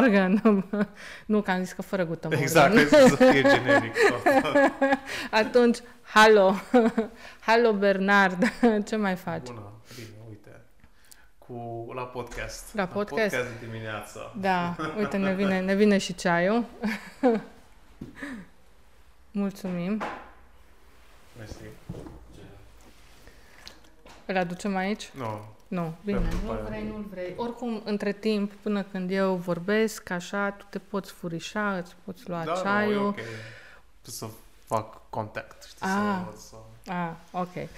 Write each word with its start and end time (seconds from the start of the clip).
Guten 0.00 0.40
Morgen. 0.42 0.88
nu, 1.26 1.42
că 1.42 1.50
am 1.50 1.62
zis 1.62 1.72
că 1.72 1.82
fără 1.82 2.04
Guten 2.04 2.30
Morgen. 2.30 2.46
Exact, 2.46 2.74
trebuie 2.74 3.08
să 3.08 3.16
fie 3.16 3.42
generic. 3.42 3.94
Atunci, 5.30 5.78
halo. 6.02 6.54
halo 7.40 7.72
Bernard. 7.72 8.52
Ce 8.88 8.96
mai 8.96 9.16
faci? 9.16 9.46
Bună, 9.46 9.72
bine, 9.94 10.08
uite. 10.28 10.60
Cu, 11.38 11.90
la 11.94 12.02
podcast. 12.02 12.74
La 12.74 12.86
podcast? 12.86 13.32
La 13.32 13.38
podcast 13.38 13.60
de 13.60 13.66
dimineața. 13.66 14.34
Da, 14.40 14.76
uite, 14.98 15.16
ne 15.16 15.34
vine, 15.34 15.60
ne 15.60 15.74
vine 15.74 15.98
și 15.98 16.14
ceaiul. 16.14 16.64
Mulțumim. 19.32 20.02
Mersi. 21.38 21.56
Îl 24.26 24.36
aducem 24.36 24.76
aici? 24.76 25.10
Nu. 25.14 25.58
Nu, 25.70 25.92
bine, 26.04 26.18
Pentru 26.18 26.38
nu 26.44 26.50
aia. 26.50 26.60
vrei, 26.60 26.84
nu 26.86 27.04
vrei. 27.10 27.34
Oricum, 27.36 27.80
între 27.84 28.12
timp, 28.12 28.52
până 28.52 28.82
când 28.82 29.10
eu 29.10 29.34
vorbesc, 29.34 30.10
așa, 30.10 30.50
tu 30.50 30.64
te 30.70 30.78
poți 30.78 31.10
furișa, 31.12 31.76
îți 31.76 31.94
poți 32.04 32.28
lua 32.28 32.44
Da, 32.44 32.52
ceaiul. 32.52 32.94
nu, 32.94 33.00
e 33.04 33.06
ok. 33.08 33.14
Trebuie 33.14 33.24
să 34.04 34.26
fac 34.64 35.00
contact, 35.10 35.62
știi, 35.64 35.78
Ah. 35.80 35.88
să 35.90 35.98
învăț 36.18 36.40
să... 36.40 36.54
Ah, 36.86 37.10
ok. 37.30 37.68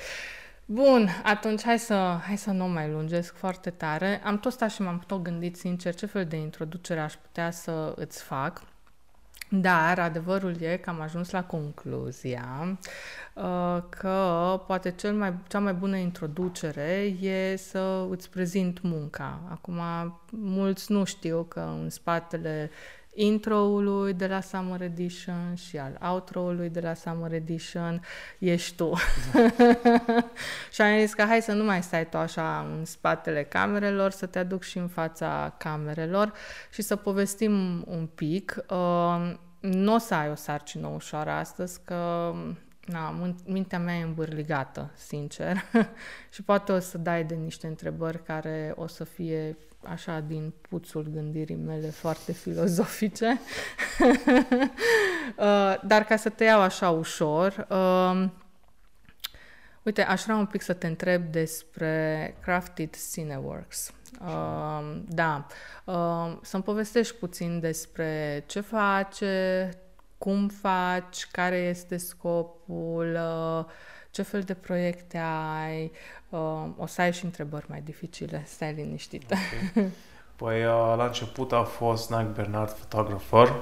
Bun, 0.65 1.09
atunci 1.25 1.63
hai 1.63 1.79
să, 1.79 1.95
hai 2.27 2.37
să 2.39 2.51
nu 2.51 2.69
mai 2.69 2.91
lungesc 2.91 3.35
foarte 3.37 3.71
tare. 3.71 4.21
Am 4.25 4.39
tot 4.39 4.53
stat 4.53 4.71
și 4.71 4.83
m-am 4.83 5.03
tot 5.07 5.23
gândit 5.23 5.57
sincer 5.57 5.95
ce 5.95 6.07
fel 6.07 6.27
de 6.27 6.37
introducere 6.37 7.01
aș 7.01 7.15
putea 7.15 7.51
să 7.51 7.93
îți 7.97 8.23
fac. 8.23 8.63
Dar 9.55 9.99
adevărul 9.99 10.57
e 10.61 10.77
că 10.77 10.91
am 10.91 11.01
ajuns 11.01 11.31
la 11.31 11.45
concluzia 11.45 12.79
uh, 13.35 13.83
că 13.89 14.61
poate 14.67 14.91
cel 14.91 15.15
mai, 15.15 15.35
cea 15.49 15.59
mai 15.59 15.73
bună 15.73 15.97
introducere 15.97 17.17
e 17.21 17.57
să 17.57 18.07
îți 18.11 18.31
prezint 18.31 18.83
munca. 18.83 19.41
Acum, 19.51 19.81
mulți 20.31 20.93
nu 20.93 21.05
știu 21.05 21.43
că 21.49 21.61
în 21.61 21.91
spatele 21.91 22.71
intro-ului 23.15 24.15
de 24.15 24.27
la 24.27 24.41
Summer 24.41 24.83
Edition 24.83 25.55
și 25.55 25.79
al 25.79 25.99
outro-ului 26.13 26.69
de 26.69 26.81
la 26.81 26.95
Summer 26.95 27.33
Edition 27.33 28.03
ești 28.39 28.77
tu. 28.77 28.93
și 30.73 30.81
am 30.81 30.99
zis 30.99 31.15
că 31.15 31.23
hai 31.23 31.43
să 31.43 31.53
nu 31.53 31.65
mai 31.65 31.83
stai 31.83 32.09
tu 32.09 32.17
așa 32.17 32.67
în 32.71 32.85
spatele 32.85 33.45
camerelor, 33.45 34.11
să 34.11 34.27
te 34.27 34.39
aduc 34.39 34.63
și 34.63 34.79
în 34.79 34.89
fața 34.89 35.55
camerelor 35.59 36.33
și 36.71 36.83
să 36.83 36.97
povestim 36.97 37.85
un 37.87 38.07
pic. 38.15 38.57
Uh, 38.71 39.35
nu 39.61 39.95
o 39.95 39.99
să 39.99 40.15
ai 40.15 40.31
o 40.31 40.35
sarcină 40.35 40.87
ușoară 40.87 41.31
astăzi, 41.31 41.81
că 41.85 42.33
na, 42.87 43.21
min- 43.23 43.45
mintea 43.45 43.79
mea 43.79 43.95
e 43.95 44.03
îmbârligată, 44.03 44.91
sincer. 44.95 45.57
și 46.35 46.43
poate 46.43 46.73
o 46.73 46.79
să 46.79 46.99
dai 46.99 47.25
de 47.25 47.35
niște 47.35 47.67
întrebări 47.67 48.23
care 48.23 48.73
o 48.77 48.87
să 48.87 49.05
fie 49.05 49.57
așa 49.85 50.21
din 50.21 50.53
puțul 50.69 51.09
gândirii 51.13 51.57
mele 51.57 51.91
foarte 51.91 52.33
filozofice. 52.33 53.41
Uh, 55.37 55.81
Dar 55.85 56.05
ca 56.05 56.17
să 56.17 56.29
te 56.29 56.45
iau 56.45 56.61
așa 56.61 56.91
ușor, 56.91 57.67
uh, 57.71 58.29
uite, 59.83 60.03
aș 60.03 60.23
vrea 60.23 60.37
un 60.37 60.47
pic 60.47 60.63
să 60.63 60.73
te 60.73 60.87
întreb 60.87 61.23
despre 61.23 62.35
Crafted 62.43 62.95
Cineworks. 63.13 63.93
Uh, 64.21 65.01
da, 65.09 65.47
uh, 65.85 66.37
să-mi 66.43 66.63
povestești 66.63 67.15
puțin 67.15 67.61
despre 67.61 68.45
ce 68.47 68.61
face, 68.61 69.71
cum 70.19 70.49
faci, 70.49 71.27
care 71.31 71.57
este 71.57 71.97
scopul, 71.97 73.15
uh, 73.15 73.65
ce 74.13 74.23
fel 74.23 74.41
de 74.43 74.55
proiecte 74.55 75.21
ai. 75.65 75.91
Uh, 76.29 76.65
o 76.77 76.87
să 76.87 77.01
ai 77.01 77.13
și 77.13 77.25
întrebări 77.25 77.65
mai 77.69 77.81
dificile, 77.85 78.45
stai 78.47 78.73
liniștită. 78.73 79.35
Păi, 80.37 80.65
uh, 80.65 80.95
la 80.97 81.05
început 81.05 81.53
a 81.53 81.63
fost 81.63 82.11
Nike 82.11 82.31
Bernard 82.35 82.71
Photographer 82.71 83.53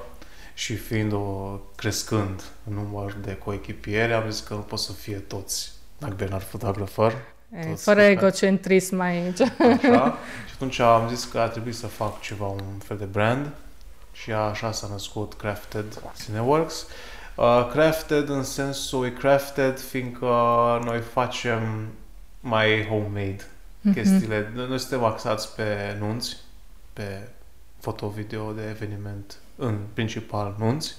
și 0.55 0.77
fiind 0.77 1.13
o 1.13 1.59
crescând 1.77 2.43
în 2.69 2.75
număr 2.75 3.13
de 3.25 3.37
coechipieri, 3.37 4.13
am 4.13 4.31
zis 4.31 4.41
că 4.41 4.55
nu 4.55 4.61
pot 4.61 4.79
să 4.79 4.93
fie 4.93 5.17
toți 5.17 5.73
Nike 5.99 6.15
Bernard 6.15 6.43
Photographer, 6.43 7.13
E, 7.55 7.65
Toți 7.67 7.83
fără 7.83 7.99
care- 8.01 8.11
egocentrism 8.11 9.01
aici. 9.01 9.41
așa. 9.41 10.19
și 10.49 10.55
atunci 10.55 10.79
am 10.79 11.09
zis 11.09 11.25
că 11.25 11.39
ar 11.39 11.49
trebui 11.49 11.73
să 11.73 11.87
fac 11.87 12.21
ceva, 12.21 12.47
un 12.47 12.79
fel 12.79 12.97
de 12.97 13.05
brand 13.05 13.51
și 14.13 14.33
așa 14.33 14.73
s-a 14.73 14.87
născut 14.91 15.35
Crafted 15.35 16.03
Cineworks. 16.25 16.83
Uh, 16.83 16.89
crafted 17.73 18.29
în 18.29 18.43
sensul 18.43 19.07
e 19.07 19.11
crafted 19.11 19.79
fiindcă 19.81 20.27
noi 20.85 21.01
facem 21.01 21.89
mai 22.41 22.87
homemade 22.87 23.47
Mhm. 23.83 23.95
chestiile. 23.95 24.53
Noi 24.55 24.79
suntem 24.79 25.05
axați 25.05 25.55
pe 25.55 25.97
nunți, 25.99 26.37
pe 26.93 27.29
foto-video 27.79 28.53
de 28.53 28.63
eveniment, 28.69 29.37
în 29.57 29.79
principal 29.93 30.55
nunți. 30.59 30.95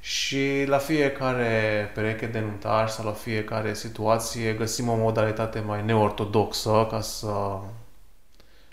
Și 0.00 0.64
la 0.66 0.78
fiecare 0.78 1.90
pereche 1.94 2.26
de 2.26 2.40
nuntar 2.40 2.88
sau 2.88 3.04
la 3.04 3.12
fiecare 3.12 3.74
situație 3.74 4.52
găsim 4.52 4.88
o 4.88 4.94
modalitate 4.94 5.60
mai 5.60 5.84
neortodoxă 5.84 6.86
ca 6.90 7.00
să... 7.00 7.58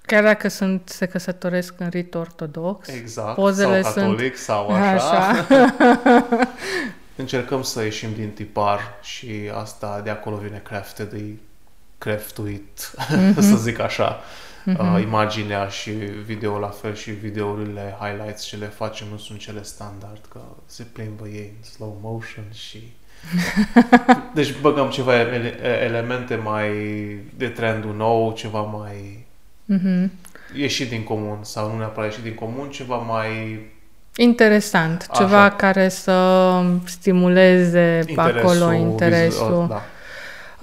Chiar 0.06 0.24
dacă 0.24 0.48
sunt, 0.48 0.82
se 0.90 1.06
căsătoresc 1.06 1.74
în 1.80 1.90
rit 1.90 2.16
ortodox. 2.16 2.88
Exact, 2.88 3.36
Pozele 3.36 3.82
sau 3.82 3.92
sunt- 3.92 4.06
catolic 4.06 4.36
sau 4.38 4.70
așa. 4.70 5.18
Așa. 5.18 5.48
Încercăm 7.16 7.62
să 7.62 7.84
ieșim 7.84 8.10
din 8.16 8.30
tipar 8.30 8.80
și 9.02 9.52
asta 9.62 10.02
de 10.04 10.10
acolo 10.10 10.36
vine 10.36 10.62
crafted, 10.64 11.14
e 11.14 11.22
craftuit, 11.98 12.92
Mhm. 13.10 13.42
să 13.42 13.56
zic 13.56 13.80
așa. 13.80 14.20
Mhm. 14.66 14.94
Uh, 14.96 15.02
imaginea 15.02 15.68
și 15.68 15.90
video 16.26 16.60
la 16.60 16.68
fel 16.68 16.96
și 16.96 17.12
videourile, 17.12 17.98
highlights 18.00 18.44
ce 18.44 18.56
le 18.56 18.66
facem 18.66 19.08
nu 19.12 19.18
sunt 19.18 19.40
cele 19.40 19.64
standard, 19.64 20.20
că 20.34 20.40
se 20.66 20.84
plimbă 20.94 21.28
ei 21.28 21.54
în 21.58 21.64
slow 21.64 21.98
motion 22.02 22.44
și... 22.54 22.94
deci 24.34 24.60
băgăm 24.62 24.90
ceva 24.90 25.20
ele- 25.20 25.60
elemente 25.84 26.36
mai 26.36 26.70
de 27.38 27.48
trendul 27.48 27.96
nou, 27.96 28.34
ceva 28.34 28.62
mai 28.62 29.26
Mhm. 29.66 30.12
ieșit 30.56 30.90
din 30.90 31.04
comun 31.04 31.38
sau 31.42 31.72
nu 31.72 31.78
neapărat 31.78 32.10
ieșit 32.10 32.24
din 32.24 32.36
comun, 32.36 32.70
ceva 32.70 32.96
mai 32.96 33.60
Interesant. 34.16 35.08
Așa. 35.10 35.24
Ceva 35.24 35.50
care 35.50 35.90
să 35.90 36.52
stimuleze 36.86 38.00
pe 38.16 38.22
acolo 38.22 38.68
vizu- 38.70 38.74
interesul. 38.74 39.66
da. 39.70 39.82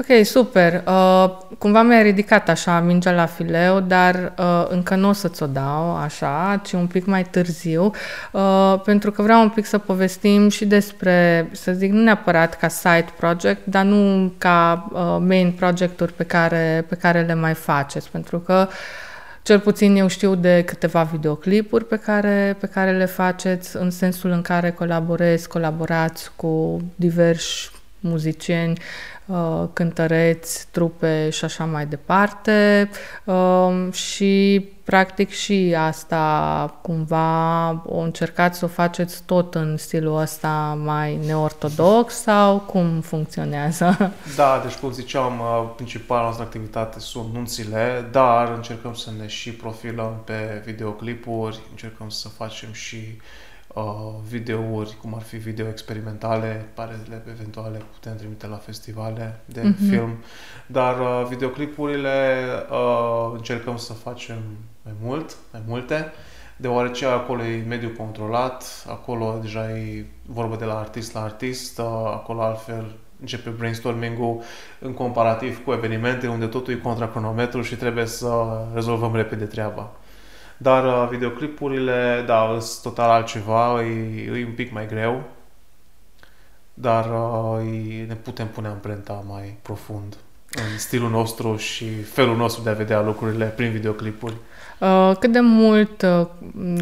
Ok, 0.01 0.25
super. 0.25 0.83
Uh, 0.87 1.31
cumva 1.59 1.83
mi-ai 1.83 2.03
ridicat 2.03 2.49
așa 2.49 2.81
mingea 2.81 3.13
la 3.13 3.27
fileu, 3.27 3.81
dar 3.81 4.33
uh, 4.39 4.67
încă 4.69 4.95
nu 4.95 5.09
o 5.09 5.13
să-ți 5.13 5.43
o 5.43 5.47
dau 5.47 5.97
așa, 5.97 6.61
ci 6.65 6.73
un 6.73 6.87
pic 6.87 7.07
mai 7.07 7.25
târziu, 7.25 7.93
uh, 8.33 8.81
pentru 8.85 9.11
că 9.11 9.23
vreau 9.23 9.43
un 9.43 9.49
pic 9.49 9.65
să 9.65 9.79
povestim 9.79 10.49
și 10.49 10.65
despre, 10.67 11.49
să 11.53 11.73
zic, 11.73 11.93
nu 11.93 12.03
neapărat 12.03 12.59
ca 12.59 12.69
side 12.69 13.07
project, 13.17 13.61
dar 13.67 13.85
nu 13.85 14.33
ca 14.39 14.89
uh, 14.93 15.17
main 15.27 15.53
projecturi 15.53 16.13
pe 16.13 16.25
care, 16.25 16.85
pe 16.89 16.95
care 16.95 17.21
le 17.21 17.35
mai 17.35 17.55
faceți, 17.55 18.11
pentru 18.11 18.39
că 18.39 18.69
cel 19.43 19.59
puțin 19.59 19.97
eu 19.97 20.09
știu 20.09 20.35
de 20.35 20.63
câteva 20.67 21.03
videoclipuri 21.03 21.85
pe 21.85 21.97
care, 21.97 22.57
pe 22.61 22.67
care 22.67 22.97
le 22.97 23.07
faceți, 23.07 23.77
în 23.77 23.91
sensul 23.91 24.31
în 24.31 24.43
care 24.43 24.71
colaborezi, 24.71 25.49
colaborați 25.49 26.31
cu 26.37 26.81
diversi 26.95 27.71
muzicieni, 28.01 28.73
uh, 28.73 29.20
cântăreți, 29.73 30.67
trupe 30.71 31.31
și 31.31 31.45
așa 31.45 31.65
mai 31.65 31.87
departe. 31.87 32.91
Um, 33.25 33.91
Și 33.91 34.69
practic 34.85 35.31
și 35.31 35.75
asta 35.79 36.79
cumva 36.83 37.69
o 37.87 37.99
încercați 37.99 38.59
să 38.59 38.65
o 38.65 38.69
faceți 38.69 39.23
tot 39.23 39.55
în 39.55 39.77
stilul 39.77 40.21
ăsta 40.21 40.79
mai 40.85 41.19
neortodox 41.27 42.15
sau 42.15 42.59
cum 42.59 43.01
funcționează? 43.01 44.13
Da, 44.37 44.61
deci 44.65 44.75
cum 44.75 44.93
ziceam, 44.93 45.41
uh, 45.41 45.71
principala 45.77 46.23
noastră 46.23 46.45
activitate 46.45 47.01
sunt 47.01 47.33
nunțile, 47.33 48.09
dar 48.11 48.53
încercăm 48.55 48.95
să 48.95 49.11
ne 49.21 49.27
și 49.27 49.53
profilăm 49.53 50.23
pe 50.25 50.63
videoclipuri, 50.65 51.61
încercăm 51.71 52.09
să 52.09 52.29
facem 52.29 52.73
și 52.73 52.97
uh, 52.97 53.23
videouri, 54.29 54.97
cum 55.01 55.15
ar 55.15 55.23
fi 55.23 55.37
video 55.37 55.69
experimentale, 55.69 56.67
parele 56.75 57.23
eventuale 57.29 57.83
putem 57.93 58.17
trimite 58.17 58.47
la 58.47 58.57
festivale 58.57 59.41
de 59.45 59.63
Mhm. 59.63 59.89
film, 59.89 60.17
dar 60.67 61.01
uh, 61.01 61.27
videoclipurile 61.29 62.47
uh, 62.71 63.31
încercăm 63.35 63.77
să 63.77 63.93
facem 63.93 64.39
mai 64.83 64.95
mult, 65.03 65.37
mai 65.53 65.63
multe, 65.67 66.13
deoarece 66.57 67.07
acolo 67.07 67.43
e 67.45 67.65
mediul 67.69 67.93
controlat, 67.93 68.85
acolo 68.89 69.39
deja 69.43 69.71
e 69.71 70.05
vorba 70.27 70.57
de 70.57 70.65
la 70.65 70.79
artist 70.79 71.13
la 71.15 71.23
artist, 71.23 71.79
uh, 71.79 71.85
acolo 72.05 72.43
altfel 72.43 72.95
începe 73.21 73.51
brainstorming-ul 73.51 74.43
în 74.79 74.93
comparativ 74.95 75.65
cu 75.65 75.73
evenimente 75.73 76.29
unde 76.29 76.47
totul 76.47 76.73
e 76.73 76.77
contra 76.77 77.09
cronometru 77.09 77.63
și 77.63 77.77
trebuie 77.77 78.07
să 78.07 78.33
rezolvăm 78.75 79.15
repede 79.15 79.45
treaba. 79.45 79.91
Dar 80.63 80.85
uh, 80.85 81.09
videoclipurile, 81.11 82.25
da, 82.27 82.59
sunt 82.61 82.83
total 82.83 83.11
altceva, 83.11 83.83
e, 83.83 84.25
e 84.39 84.45
un 84.45 84.53
pic 84.53 84.73
mai 84.73 84.87
greu, 84.87 85.23
dar 86.75 87.05
uh, 87.05 87.99
e, 88.01 88.05
ne 88.07 88.15
putem 88.15 88.49
pune 88.49 88.69
amprenta 88.69 89.25
mai 89.27 89.59
profund 89.63 90.17
în 90.51 90.79
stilul 90.79 91.11
nostru 91.11 91.57
și 91.57 92.03
felul 92.03 92.37
nostru 92.37 92.63
de 92.63 92.71
a 92.71 92.73
vedea 92.73 93.01
lucrurile 93.01 93.45
prin 93.45 93.71
videoclipuri. 93.71 94.35
Uh, 94.81 95.13
cât 95.19 95.33
de 95.33 95.41
mult 95.41 96.03
uh, 96.03 96.27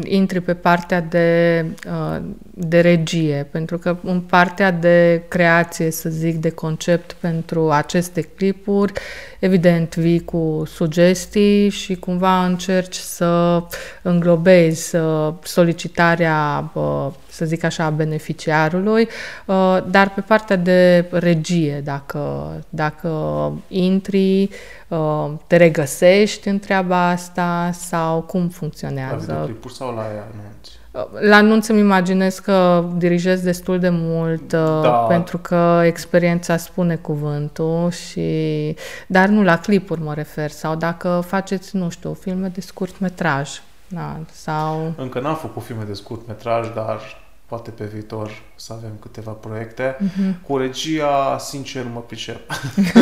intri 0.03 0.41
pe 0.41 0.53
partea 0.53 1.01
de, 1.01 1.65
uh, 1.87 2.21
de 2.53 2.79
regie? 2.79 3.47
Pentru 3.51 3.77
că 3.77 3.97
în 4.03 4.21
partea 4.21 4.71
de 4.71 5.23
creație, 5.27 5.91
să 5.91 6.09
zic, 6.09 6.35
de 6.35 6.49
concept 6.49 7.15
pentru 7.19 7.71
aceste 7.71 8.21
clipuri, 8.21 8.93
evident 9.39 9.95
vii 9.95 10.23
cu 10.23 10.63
sugestii 10.65 11.69
și 11.69 11.95
cumva 11.95 12.45
încerci 12.45 12.95
să 12.95 13.63
înglobezi 14.01 14.95
solicitarea, 15.43 16.71
să 17.39 17.45
zic 17.45 17.63
așa, 17.63 17.83
a 17.83 17.89
beneficiarului, 17.89 19.07
dar 19.85 20.11
pe 20.15 20.21
partea 20.21 20.55
de 20.55 21.05
regie, 21.11 21.81
dacă, 21.83 22.51
dacă 22.69 23.11
intri, 23.67 24.49
te 25.47 25.55
regăsești 25.55 26.47
în 26.47 26.59
treaba 26.59 27.09
asta 27.09 27.69
sau 27.73 28.21
cum 28.21 28.47
funcționează? 28.47 29.25
La 29.27 29.33
videoclipuri 29.33 29.73
sau 29.73 29.95
la 29.95 30.01
anunți? 30.01 30.77
La 31.29 31.35
anunț 31.35 31.67
îmi 31.67 31.79
imaginez 31.79 32.39
că 32.39 32.85
dirigez 32.97 33.41
destul 33.41 33.79
de 33.79 33.89
mult 33.91 34.51
uh, 34.51 34.81
da. 34.81 34.89
pentru 34.89 35.37
că 35.37 35.81
experiența 35.85 36.57
spune 36.57 36.95
cuvântul 36.95 37.91
și 37.91 38.29
dar 39.07 39.27
nu 39.27 39.43
la 39.43 39.59
clipuri 39.59 40.01
mă 40.01 40.13
refer 40.13 40.49
sau 40.49 40.75
dacă 40.75 41.23
faceți, 41.27 41.75
nu 41.75 41.89
știu, 41.89 42.13
filme 42.13 42.47
de 42.47 42.61
scurt 42.61 42.99
metraj 42.99 43.49
da, 43.89 44.19
sau... 44.31 44.93
Încă 44.97 45.19
n-am 45.19 45.35
făcut 45.35 45.63
filme 45.63 45.83
de 45.83 45.93
scurt 45.93 46.27
metraj, 46.27 46.73
dar 46.73 46.99
poate 47.49 47.71
pe 47.71 47.85
viitor 47.85 48.31
să 48.55 48.73
avem 48.73 48.91
câteva 48.99 49.31
proiecte. 49.31 49.95
Uh-huh. 49.95 50.41
Cu 50.47 50.57
regia, 50.57 51.37
sincer, 51.39 51.85
mă 51.93 51.99
pricep. 51.99 52.51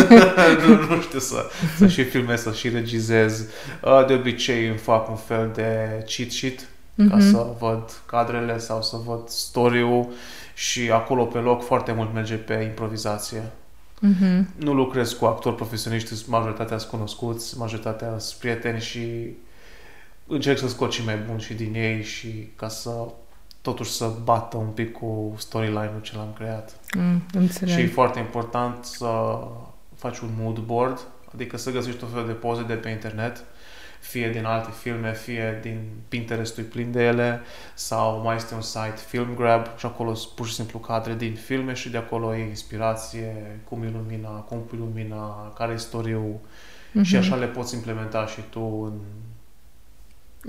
nu, 0.67 0.95
nu 0.95 1.01
știu 1.01 1.19
să, 1.19 1.45
să 1.77 1.87
și 1.87 2.03
filmez, 2.03 2.41
să 2.41 2.51
și 2.51 2.69
regizez. 2.69 3.45
Uh, 3.83 4.05
de 4.07 4.13
obicei 4.13 4.67
îmi 4.67 4.77
fac 4.77 5.09
un 5.09 5.15
fel 5.15 5.51
de 5.53 5.87
cheat 6.15 6.29
sheet 6.29 6.61
uh-huh. 6.61 7.09
ca 7.09 7.15
mhm. 7.15 7.31
să 7.31 7.45
văd 7.59 8.01
cadrele 8.05 8.57
sau 8.57 8.81
să 8.81 8.97
văd 9.05 9.29
story-ul 9.29 10.07
și 10.53 10.91
acolo 10.91 11.25
pe 11.25 11.37
loc 11.37 11.63
foarte 11.63 11.91
mult 11.91 12.13
merge 12.13 12.35
pe 12.35 12.53
improvizație. 12.53 13.41
Uh-huh. 13.41 14.43
Nu 14.55 14.73
lucrez 14.73 15.11
cu 15.11 15.25
actori 15.25 15.55
profesioniști, 15.55 16.29
majoritatea 16.29 16.77
sunt 16.77 16.91
cunoscuți, 16.91 17.57
majoritatea 17.57 18.15
sunt 18.17 18.39
prieteni 18.39 18.79
și 18.79 19.35
încerc 20.27 20.57
să 20.57 20.67
scot 20.67 20.91
și 20.91 21.05
mai 21.05 21.17
bun 21.27 21.37
și 21.37 21.53
din 21.53 21.73
ei 21.75 22.03
și 22.03 22.51
ca 22.55 22.67
să 22.67 22.91
totuși 23.67 23.91
să 23.91 24.11
bată 24.23 24.57
un 24.57 24.67
pic 24.67 24.91
cu 24.91 25.35
storyline-ul 25.37 26.01
ce 26.01 26.15
l-am 26.15 26.33
creat. 26.37 26.79
Mm, 26.97 27.23
înțeleg. 27.33 27.75
și 27.75 27.81
e 27.81 27.87
foarte 27.87 28.19
important 28.19 28.85
să 28.85 29.07
faci 29.95 30.19
un 30.19 30.29
mood 30.39 30.59
board, 30.59 30.99
adică 31.33 31.57
să 31.57 31.71
găsești 31.71 31.99
tot 31.99 32.11
felul 32.11 32.25
de 32.27 32.33
poze 32.33 32.63
de 32.63 32.73
pe 32.73 32.89
internet, 32.89 33.43
fie 33.99 34.29
din 34.29 34.45
alte 34.45 34.69
filme, 34.81 35.13
fie 35.13 35.59
din 35.61 35.79
Pinterest-ul 36.07 36.63
plin 36.63 36.91
de 36.91 37.03
ele, 37.03 37.41
sau 37.73 38.21
mai 38.21 38.35
este 38.35 38.53
un 38.53 38.61
site 38.61 38.99
Film 39.07 39.35
Grab 39.35 39.65
și 39.77 39.85
acolo 39.85 40.13
sunt 40.13 40.33
pur 40.33 40.47
și 40.47 40.53
simplu 40.53 40.79
cadre 40.79 41.13
din 41.13 41.33
filme 41.33 41.73
și 41.73 41.89
de 41.89 41.97
acolo 41.97 42.35
e 42.35 42.47
inspirație, 42.47 43.59
cum 43.69 43.83
ilumina, 43.83 44.29
cum 44.29 44.61
ilumina, 44.73 45.53
care 45.57 45.71
e 45.71 45.75
istoriul 45.75 46.35
mm-hmm. 46.35 47.01
și 47.01 47.15
așa 47.15 47.35
le 47.35 47.45
poți 47.45 47.75
implementa 47.75 48.25
și 48.25 48.39
tu 48.49 48.61
în 48.83 48.99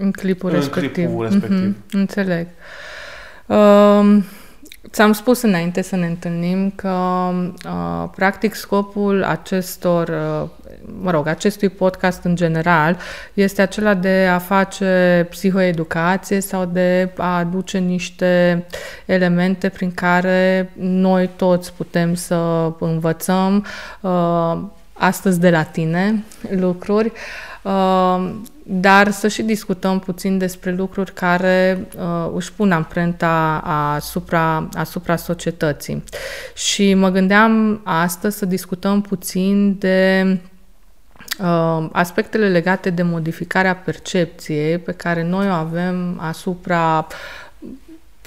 în 0.01 0.13
clipul 0.13 0.51
în 0.51 0.55
respectiv. 0.55 0.93
Clipul 0.93 1.23
respectiv. 1.23 1.77
Mm-hmm, 1.77 1.91
înțeleg. 1.91 2.47
Uh, 2.47 2.98
ți-am 4.91 5.13
spus 5.13 5.43
înainte 5.43 5.83
să 5.83 5.97
ne 5.97 6.07
întâlnim 6.07 6.71
că, 6.71 7.29
uh, 7.65 8.09
practic, 8.15 8.55
scopul 8.55 9.25
acestor, 9.25 10.09
uh, 10.09 10.49
mă 11.01 11.11
rog, 11.11 11.27
acestui 11.27 11.69
podcast 11.69 12.25
în 12.25 12.37
general 12.37 12.99
este 13.35 13.63
acela 13.63 13.95
de 13.95 14.29
a 14.33 14.39
face 14.39 15.27
psihoeducație 15.31 16.41
sau 16.41 16.65
de 16.65 17.13
a 17.17 17.39
aduce 17.39 17.79
niște 17.79 18.65
elemente 19.07 19.69
prin 19.69 19.93
care 19.95 20.73
noi 20.79 21.31
toți 21.37 21.73
putem 21.73 22.15
să 22.15 22.73
învățăm 22.79 23.67
uh, 24.01 24.59
astăzi 24.93 25.41
de 25.41 25.51
la 25.51 25.63
tine 25.63 26.25
lucruri. 26.51 27.07
Uh, 27.07 27.13
dar 28.63 29.11
să 29.11 29.29
și 29.29 29.43
discutăm 29.43 29.99
puțin 29.99 30.39
despre 30.39 30.73
lucruri 30.73 31.13
care 31.13 31.87
uh, 31.97 32.31
își 32.35 32.53
pun 32.53 32.73
amprenta 32.73 33.61
asupra, 33.97 34.69
asupra 34.75 35.17
societății. 35.17 36.05
Și 36.55 36.95
mă 36.95 37.09
gândeam 37.09 37.81
astăzi 37.85 38.39
să 38.39 38.47
discutăm 38.47 39.01
puțin 39.01 39.79
de 39.79 40.27
uh, 41.41 41.89
aspectele 41.93 42.49
legate 42.49 42.91
de 42.91 43.03
modificarea 43.03 43.77
percepției 43.77 44.79
pe 44.79 44.93
care 44.93 45.23
noi 45.23 45.49
o 45.49 45.53
avem 45.53 46.19
asupra 46.21 47.07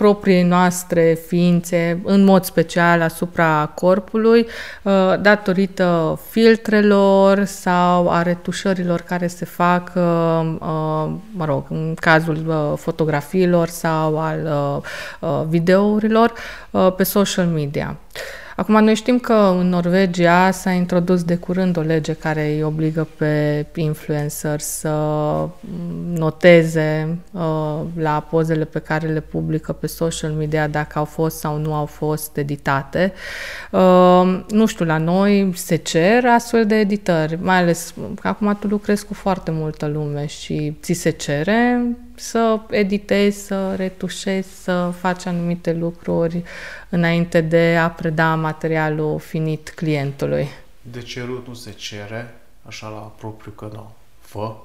propriei 0.02 0.44
noastre 0.44 1.18
ființe, 1.28 2.02
în 2.04 2.24
mod 2.24 2.44
special 2.44 3.02
asupra 3.02 3.72
corpului, 3.76 4.48
uh, 4.84 4.94
datorită 5.22 6.20
filtrelor 6.30 7.44
sau 7.44 8.10
a 8.10 8.22
retușărilor 8.22 9.02
care 9.02 9.28
se 9.28 9.46
fac, 9.46 9.92
uh, 9.96 10.56
uh, 10.60 11.12
mă 11.32 11.46
rog, 11.46 11.66
în 11.70 11.94
cazul 12.00 12.74
fotografiilor 12.80 13.68
sau 13.68 14.20
al 14.20 14.40
videourilor 15.48 16.34
pe 16.98 17.04
social 17.04 17.46
media. 17.46 17.98
Acum, 18.62 18.84
noi 18.84 18.96
știm 18.96 19.20
că 19.20 19.56
în 19.60 19.70
Norvegia 19.70 20.52
s-a 20.52 20.72
introdus 20.72 21.24
de 21.24 21.36
curând 21.36 21.78
o 21.78 21.82
lege 21.82 22.14
care 22.14 22.54
îi 22.54 22.64
obligă 22.64 23.08
pe 23.18 23.66
influencer 23.76 24.60
să 24.60 24.90
noteze 26.14 27.18
uh, 27.32 27.80
la 27.96 28.28
pozele 28.30 28.66
pe 28.66 28.80
care 28.80 29.08
le 29.08 29.20
publică 29.20 29.74
pe 29.74 29.88
social 29.88 30.32
media 30.32 30.68
dacă 30.68 31.00
au 31.00 31.06
fost 31.06 31.38
sau 31.38 31.58
nu 31.58 31.74
au 31.74 31.86
fost 31.86 32.38
editate. 32.38 33.14
Uh, 33.72 34.44
nu 34.50 34.66
știu, 34.66 34.86
la 34.86 34.98
noi 34.98 35.52
se 35.56 35.76
cer 35.76 36.26
astfel 36.26 36.66
de 36.66 36.76
editări, 36.76 37.38
mai 37.42 37.58
ales 37.58 37.94
că 38.22 38.28
acum 38.28 38.58
tu 38.60 38.68
lucrezi 38.68 39.06
cu 39.06 39.14
foarte 39.14 39.52
multă 39.52 39.88
lume 39.88 40.26
și 40.26 40.78
ți 40.82 40.94
se 40.94 41.10
cere 41.10 41.82
să 42.22 42.60
editezi, 42.70 43.46
să 43.46 43.76
retușezi, 43.76 44.64
să 44.64 44.94
faci 45.00 45.26
anumite 45.26 45.74
lucruri 45.74 46.44
înainte 46.90 47.42
de 47.42 47.78
a 47.82 47.90
preda 47.90 48.36
materialul 48.36 49.20
finit 49.20 49.72
clientului. 49.76 50.48
De 50.82 51.02
cerut 51.02 51.48
nu 51.48 51.54
se 51.54 51.72
cere, 51.72 52.34
așa 52.66 52.88
la 52.88 53.14
propriu 53.18 53.52
că 53.52 53.70
nu 53.74 53.92
fă, 54.20 54.56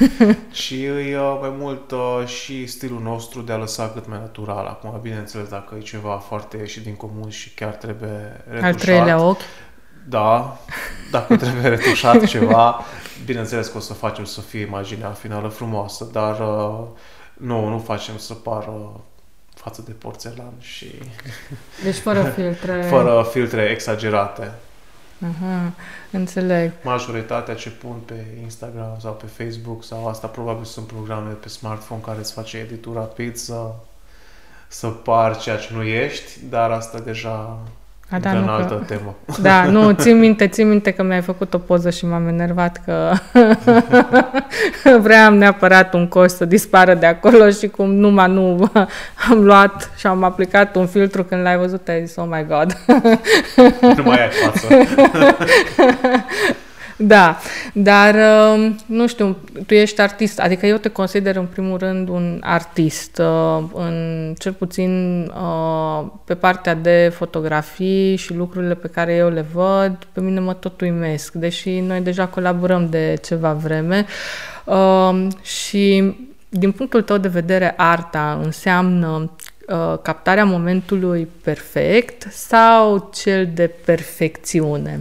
și 0.62 0.84
e 0.84 1.18
uh, 1.18 1.38
mai 1.40 1.54
mult 1.58 1.90
uh, 1.90 2.26
și 2.26 2.66
stilul 2.66 3.00
nostru 3.00 3.40
de 3.40 3.52
a 3.52 3.56
lăsa 3.56 3.90
cât 3.94 4.08
mai 4.08 4.18
natural. 4.18 4.66
Acum, 4.66 4.98
bineînțeles, 5.02 5.48
dacă 5.48 5.74
e 5.78 5.82
ceva 5.82 6.16
foarte 6.16 6.56
ieșit 6.56 6.82
din 6.82 6.94
comun 6.94 7.30
și 7.30 7.50
chiar 7.50 7.72
trebuie 7.72 8.42
retușat. 8.44 8.64
Al 8.64 8.74
treilea 8.74 9.20
ochi. 9.20 9.40
Da, 10.08 10.58
dacă 11.10 11.36
trebuie 11.36 11.68
retușat 11.68 12.24
ceva, 12.24 12.80
bineînțeles 13.24 13.68
că 13.68 13.76
o 13.76 13.80
să 13.80 13.92
facem 13.92 14.24
să 14.24 14.40
fie 14.40 14.60
imaginea 14.60 15.10
finală 15.10 15.48
frumoasă, 15.48 16.08
dar 16.12 16.40
uh, 16.40 16.84
nu, 17.32 17.68
nu 17.68 17.78
facem 17.78 18.18
să 18.18 18.34
pară 18.34 19.00
față 19.54 19.82
de 19.86 19.92
porțelan 19.92 20.52
și... 20.58 20.86
Deci 21.84 21.96
fără 21.96 22.22
filtre... 22.22 22.82
fără 22.82 23.26
filtre 23.30 23.62
exagerate. 23.62 24.52
Aha, 25.22 25.72
înțeleg. 26.10 26.72
Majoritatea 26.82 27.54
ce 27.54 27.70
pun 27.70 27.96
pe 28.04 28.24
Instagram 28.42 28.96
sau 29.00 29.12
pe 29.12 29.26
Facebook 29.26 29.84
sau 29.84 30.08
asta 30.08 30.26
probabil 30.26 30.64
sunt 30.64 30.86
programe 30.86 31.32
pe 31.32 31.48
smartphone 31.48 32.00
care 32.04 32.18
îți 32.18 32.32
face 32.32 32.56
editura 32.56 33.00
rapid 33.00 33.36
să, 33.36 33.70
să 34.68 34.86
par 34.86 35.38
ceea 35.38 35.56
ce 35.56 35.68
nu 35.72 35.82
ești, 35.82 36.40
dar 36.48 36.70
asta 36.70 36.98
deja 36.98 37.58
a, 38.12 38.18
da, 38.24 38.32
nu, 38.32 38.50
altă 38.50 38.74
că... 38.74 38.94
temă. 38.94 39.14
Da, 39.42 39.64
nu, 39.64 39.92
țin 39.92 40.18
minte, 40.18 40.48
țin 40.48 40.68
minte 40.68 40.90
că 40.90 41.02
mi-ai 41.02 41.20
făcut 41.20 41.54
o 41.54 41.58
poză 41.58 41.90
și 41.90 42.06
m-am 42.06 42.28
enervat 42.28 42.80
că 42.84 43.12
vreau 45.06 45.32
neapărat 45.32 45.94
un 45.94 46.08
coș 46.08 46.30
să 46.30 46.44
dispară 46.44 46.94
de 46.94 47.06
acolo 47.06 47.50
și 47.50 47.68
cum 47.68 47.94
numai 47.94 48.30
nu 48.30 48.70
am 49.30 49.44
luat 49.44 49.90
și 49.96 50.06
am 50.06 50.22
aplicat 50.22 50.76
un 50.76 50.86
filtru 50.86 51.24
când 51.24 51.42
l-ai 51.42 51.56
văzut, 51.56 51.88
ai 51.88 52.06
zis, 52.06 52.16
oh 52.16 52.26
my 52.30 52.46
god. 52.48 52.76
nu 53.96 54.02
mai 54.04 54.22
ai 54.22 54.30
față. 54.30 54.66
Da, 57.04 57.38
dar 57.72 58.14
um, 58.54 58.76
nu 58.86 59.06
știu, 59.06 59.36
tu 59.66 59.74
ești 59.74 60.00
artist, 60.00 60.40
adică 60.40 60.66
eu 60.66 60.76
te 60.76 60.88
consider 60.88 61.36
în 61.36 61.46
primul 61.46 61.78
rând 61.78 62.08
un 62.08 62.40
artist, 62.42 63.18
uh, 63.18 63.64
în 63.74 63.94
cel 64.38 64.52
puțin 64.52 65.22
uh, 65.36 66.06
pe 66.24 66.34
partea 66.34 66.74
de 66.74 67.12
fotografii 67.14 68.16
și 68.16 68.34
lucrurile 68.34 68.74
pe 68.74 68.88
care 68.88 69.14
eu 69.14 69.28
le 69.28 69.46
văd, 69.52 69.98
pe 70.12 70.20
mine 70.20 70.40
mă 70.40 70.54
tot 70.54 70.80
uimesc, 70.80 71.32
deși 71.32 71.80
noi 71.80 72.00
deja 72.00 72.26
colaborăm 72.26 72.88
de 72.90 73.18
ceva 73.22 73.52
vreme 73.52 74.06
um, 74.64 75.28
și 75.42 76.14
din 76.48 76.72
punctul 76.72 77.02
tău 77.02 77.18
de 77.18 77.28
vedere 77.28 77.74
arta 77.76 78.40
înseamnă 78.42 79.30
uh, 79.68 79.98
captarea 80.02 80.44
momentului 80.44 81.28
perfect 81.42 82.26
sau 82.30 83.10
cel 83.14 83.48
de 83.54 83.70
perfecțiune? 83.84 85.00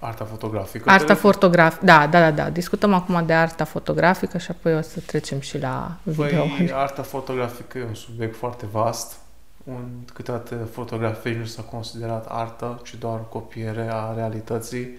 Arta 0.00 0.24
fotografică. 0.24 0.90
Arta 0.90 1.14
fotografică, 1.14 1.84
da, 1.84 2.06
da, 2.06 2.20
da, 2.20 2.30
da. 2.30 2.50
Discutăm 2.50 2.94
acum 2.94 3.26
de 3.26 3.32
arta 3.32 3.64
fotografică 3.64 4.38
și 4.38 4.50
apoi 4.50 4.76
o 4.76 4.80
să 4.80 5.00
trecem 5.06 5.40
și 5.40 5.58
la 5.58 5.96
video. 6.02 6.44
Păi, 6.56 6.72
arta 6.74 7.02
fotografică 7.02 7.78
e 7.78 7.84
un 7.84 7.94
subiect 7.94 8.36
foarte 8.36 8.66
vast. 8.72 9.18
Un, 9.64 9.84
câteodată 10.14 10.54
fotografie 10.72 11.36
nu 11.38 11.44
s-a 11.44 11.62
considerat 11.62 12.26
artă, 12.28 12.80
ci 12.84 12.94
doar 12.94 13.20
copiere 13.28 13.88
a 13.92 14.12
realității. 14.14 14.98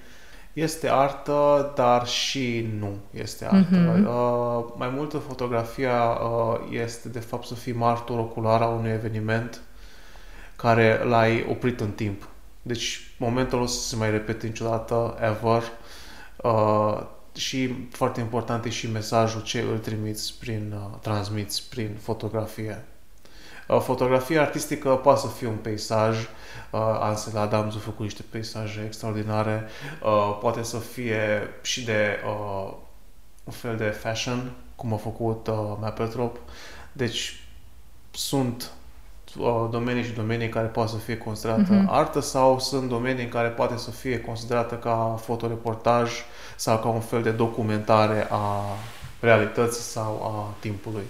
Este 0.53 0.89
artă, 0.89 1.71
dar 1.75 2.07
și 2.07 2.69
nu 2.79 2.95
este 3.11 3.45
artă. 3.45 3.67
Mm-hmm. 3.67 4.05
Uh, 4.05 4.73
mai 4.77 4.91
multă 4.95 5.17
fotografia 5.17 6.09
uh, 6.09 6.59
este 6.71 7.09
de 7.09 7.19
fapt 7.19 7.45
să 7.45 7.53
fii 7.53 7.73
martor 7.73 8.19
ocular 8.19 8.61
a 8.61 8.67
unui 8.67 8.91
eveniment 8.91 9.61
care 10.55 11.03
l-ai 11.03 11.45
oprit 11.49 11.79
în 11.79 11.91
timp. 11.91 12.27
Deci 12.61 13.13
momentul 13.17 13.57
nu 13.57 13.63
o 13.63 13.67
să 13.67 13.87
se 13.87 13.95
mai 13.95 14.11
repete 14.11 14.47
niciodată, 14.47 15.17
ever. 15.21 15.63
Uh, 16.35 17.03
și 17.35 17.87
foarte 17.91 18.19
important 18.19 18.65
e 18.65 18.69
și 18.69 18.91
mesajul 18.91 19.41
ce 19.41 19.59
îl 19.59 19.77
trimiți 19.77 20.33
prin, 20.39 20.73
uh, 20.75 20.97
transmiți 21.01 21.69
prin 21.69 21.97
fotografie. 22.01 22.85
Uh, 23.67 23.79
fotografia 23.79 24.41
artistică 24.41 24.89
poate 24.89 25.19
să 25.19 25.27
fie 25.27 25.47
un 25.47 25.55
peisaj, 25.55 26.17
uh, 26.19 26.27
Ansel 26.99 27.37
Adams 27.37 27.75
a 27.75 27.79
făcut 27.79 28.03
niște 28.03 28.23
peisaje 28.29 28.83
extraordinare, 28.85 29.67
uh, 30.03 30.37
poate 30.39 30.63
să 30.63 30.77
fie 30.77 31.49
și 31.61 31.83
de 31.83 32.19
uh, 32.25 32.73
un 33.43 33.53
fel 33.53 33.77
de 33.77 33.89
fashion, 33.89 34.51
cum 34.75 34.93
a 34.93 34.97
făcut 34.97 35.47
uh, 35.47 35.55
Mapplethorpe. 35.79 36.39
Deci 36.91 37.43
sunt 38.11 38.61
uh, 38.61 38.80
domenii 39.71 40.03
și 40.03 40.11
domenii 40.11 40.49
care 40.49 40.67
poate 40.67 40.91
să 40.91 40.97
fie 40.97 41.17
considerată 41.17 41.83
uh-huh. 41.83 41.87
artă 41.87 42.21
sau 42.21 42.59
sunt 42.59 42.89
domenii 42.89 43.23
în 43.23 43.29
care 43.29 43.47
poate 43.47 43.77
să 43.77 43.91
fie 43.91 44.19
considerată 44.19 44.75
ca 44.75 45.19
fotoreportaj 45.23 46.11
sau 46.55 46.77
ca 46.77 46.87
un 46.87 46.99
fel 46.99 47.21
de 47.21 47.29
documentare 47.29 48.27
a 48.29 48.63
realității 49.19 49.81
sau 49.81 50.21
a 50.23 50.53
timpului. 50.59 51.03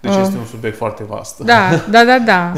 Deci 0.00 0.12
uh, 0.14 0.20
este 0.20 0.36
un 0.36 0.44
subiect 0.44 0.76
foarte 0.76 1.04
vast. 1.04 1.38
Da, 1.38 1.68
da, 1.90 2.04
da, 2.04 2.18
da. 2.18 2.52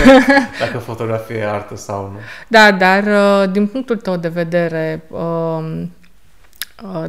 Dacă 0.60 0.78
fotografie 0.78 1.36
e 1.36 1.50
artă 1.50 1.76
sau 1.76 2.02
nu. 2.02 2.18
Da, 2.48 2.72
dar 2.72 3.04
uh, 3.04 3.50
din 3.52 3.66
punctul 3.66 3.96
tău 3.96 4.16
de 4.16 4.28
vedere, 4.28 5.02
uh, 5.08 5.82
uh, 6.94 7.04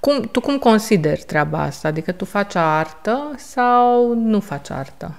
cum, 0.00 0.20
tu 0.20 0.40
cum 0.40 0.58
consideri 0.58 1.22
treaba 1.22 1.62
asta? 1.62 1.88
Adică 1.88 2.12
tu 2.12 2.24
faci 2.24 2.54
artă 2.54 3.32
sau 3.36 4.14
nu 4.14 4.40
faci 4.40 4.70
artă? 4.70 5.14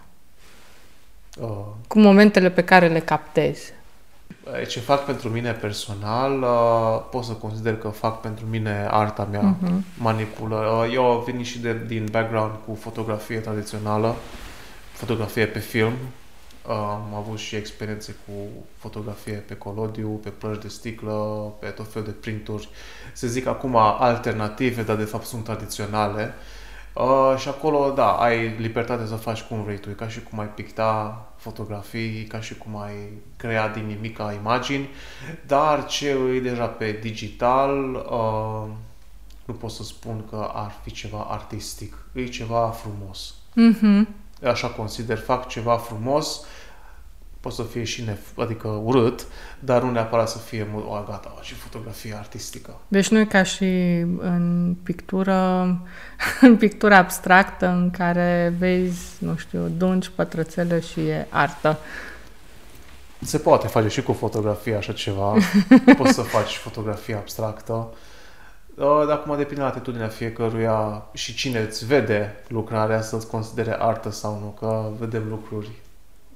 Uh, 1.40 1.48
Cu 1.88 2.00
momentele 2.00 2.50
pe 2.50 2.64
care 2.64 2.88
le 2.88 3.00
captezi. 3.00 3.74
Ce 4.68 4.80
fac 4.80 5.06
pentru 5.06 5.30
mine 5.30 5.52
personal, 5.52 6.42
uh, 6.42 7.08
pot 7.12 7.24
să 7.24 7.32
consider 7.32 7.78
că 7.78 7.88
fac 7.88 8.22
pentru 8.22 8.46
mine 8.46 8.88
arta 8.90 9.28
mea, 9.32 9.56
uh-huh. 9.56 9.98
manipulă. 9.98 10.56
Uh, 10.56 10.94
eu 10.94 11.12
am 11.12 11.24
venit 11.24 11.46
și 11.46 11.60
de, 11.60 11.82
din 11.88 12.08
background 12.12 12.52
cu 12.66 12.76
fotografie 12.76 13.40
tradițională, 13.40 14.16
fotografie 14.92 15.46
pe 15.46 15.60
film. 15.60 15.94
Uh, 16.68 16.72
am 16.72 17.14
avut 17.16 17.38
și 17.38 17.56
experiențe 17.56 18.16
cu 18.26 18.34
fotografie 18.78 19.34
pe 19.34 19.56
colodiu, 19.56 20.08
pe 20.08 20.30
plăci 20.30 20.62
de 20.62 20.68
sticlă, 20.68 21.54
pe 21.60 21.68
tot 21.68 21.92
fel 21.92 22.04
de 22.04 22.12
printuri. 22.12 22.70
Se 23.14 23.28
zic 23.28 23.48
acum 23.48 23.76
alternative, 23.76 24.82
dar 24.82 24.96
de 24.96 25.04
fapt 25.04 25.26
sunt 25.26 25.44
tradiționale. 25.44 26.24
Uh, 26.24 26.61
și 27.38 27.48
acolo, 27.48 27.92
da, 27.96 28.12
ai 28.12 28.56
libertate 28.58 29.06
să 29.06 29.16
faci 29.16 29.42
cum 29.42 29.64
vrei 29.64 29.78
tu. 29.78 29.90
E 29.90 29.94
ca 29.94 30.08
și 30.08 30.24
cum 30.24 30.40
ai 30.40 30.48
picta 30.48 31.26
fotografii, 31.38 32.24
ca 32.24 32.40
și 32.40 32.58
cum 32.58 32.78
ai 32.78 32.96
crea 33.38 33.68
din 33.68 33.86
nimica 33.86 34.34
imagini, 34.34 34.90
dar 35.48 35.86
ce 35.86 36.18
e 36.36 36.40
deja 36.40 36.66
pe 36.66 37.00
digital, 37.02 37.94
uh, 37.94 38.72
nu 39.46 39.54
pot 39.54 39.72
să 39.72 39.84
spun 39.84 40.24
că 40.30 40.52
ar 40.54 40.72
fi 40.84 40.92
ceva 40.92 41.28
artistic. 41.30 42.06
E 42.14 42.26
ceva 42.26 42.68
frumos. 42.68 43.34
Mm-hmm. 43.52 44.08
Așa 44.44 44.68
consider, 44.68 45.18
fac 45.18 45.48
ceva 45.48 45.78
frumos 45.78 46.46
poate 47.42 47.58
să 47.58 47.64
fie 47.64 47.84
și 47.84 48.04
nef- 48.04 48.36
adică 48.36 48.68
urât, 48.68 49.26
dar 49.60 49.82
nu 49.82 49.92
neapărat 49.92 50.30
să 50.30 50.38
fie 50.38 50.68
o, 50.88 51.04
gata, 51.08 51.34
și 51.42 51.54
fotografie 51.54 52.16
artistică. 52.18 52.80
Deci 52.88 53.08
nu 53.08 53.20
e 53.20 53.26
ca 53.26 53.44
și 53.44 53.66
în 54.18 54.76
pictură, 54.84 55.68
în 56.42 56.58
pictură 56.58 56.96
abstractă 56.96 57.68
în 57.68 57.92
care 57.92 58.54
vezi, 58.58 59.02
nu 59.20 59.36
știu, 59.36 59.72
dungi, 59.78 60.12
pătrățele 60.12 60.80
și 60.80 61.00
e 61.00 61.28
artă. 61.30 61.78
Se 63.24 63.38
poate 63.38 63.68
face 63.68 63.88
și 63.88 64.02
cu 64.02 64.14
fotografie 64.14 64.76
așa 64.76 64.94
ceva. 64.94 65.36
Poți 65.98 66.14
să 66.14 66.22
faci 66.22 66.56
fotografie 66.56 67.16
abstractă. 67.16 67.94
Dar 68.76 69.10
acum 69.10 69.38
depinde 69.38 69.62
de 69.62 69.68
atitudinea 69.68 70.08
fiecăruia 70.08 71.04
și 71.14 71.36
cine 71.36 71.60
îți 71.60 71.86
vede 71.86 72.36
lucrarea 72.48 73.02
să-ți 73.02 73.28
considere 73.28 73.76
artă 73.80 74.12
sau 74.12 74.40
nu, 74.40 74.68
că 74.68 74.90
vedem 75.00 75.24
lucruri 75.30 75.70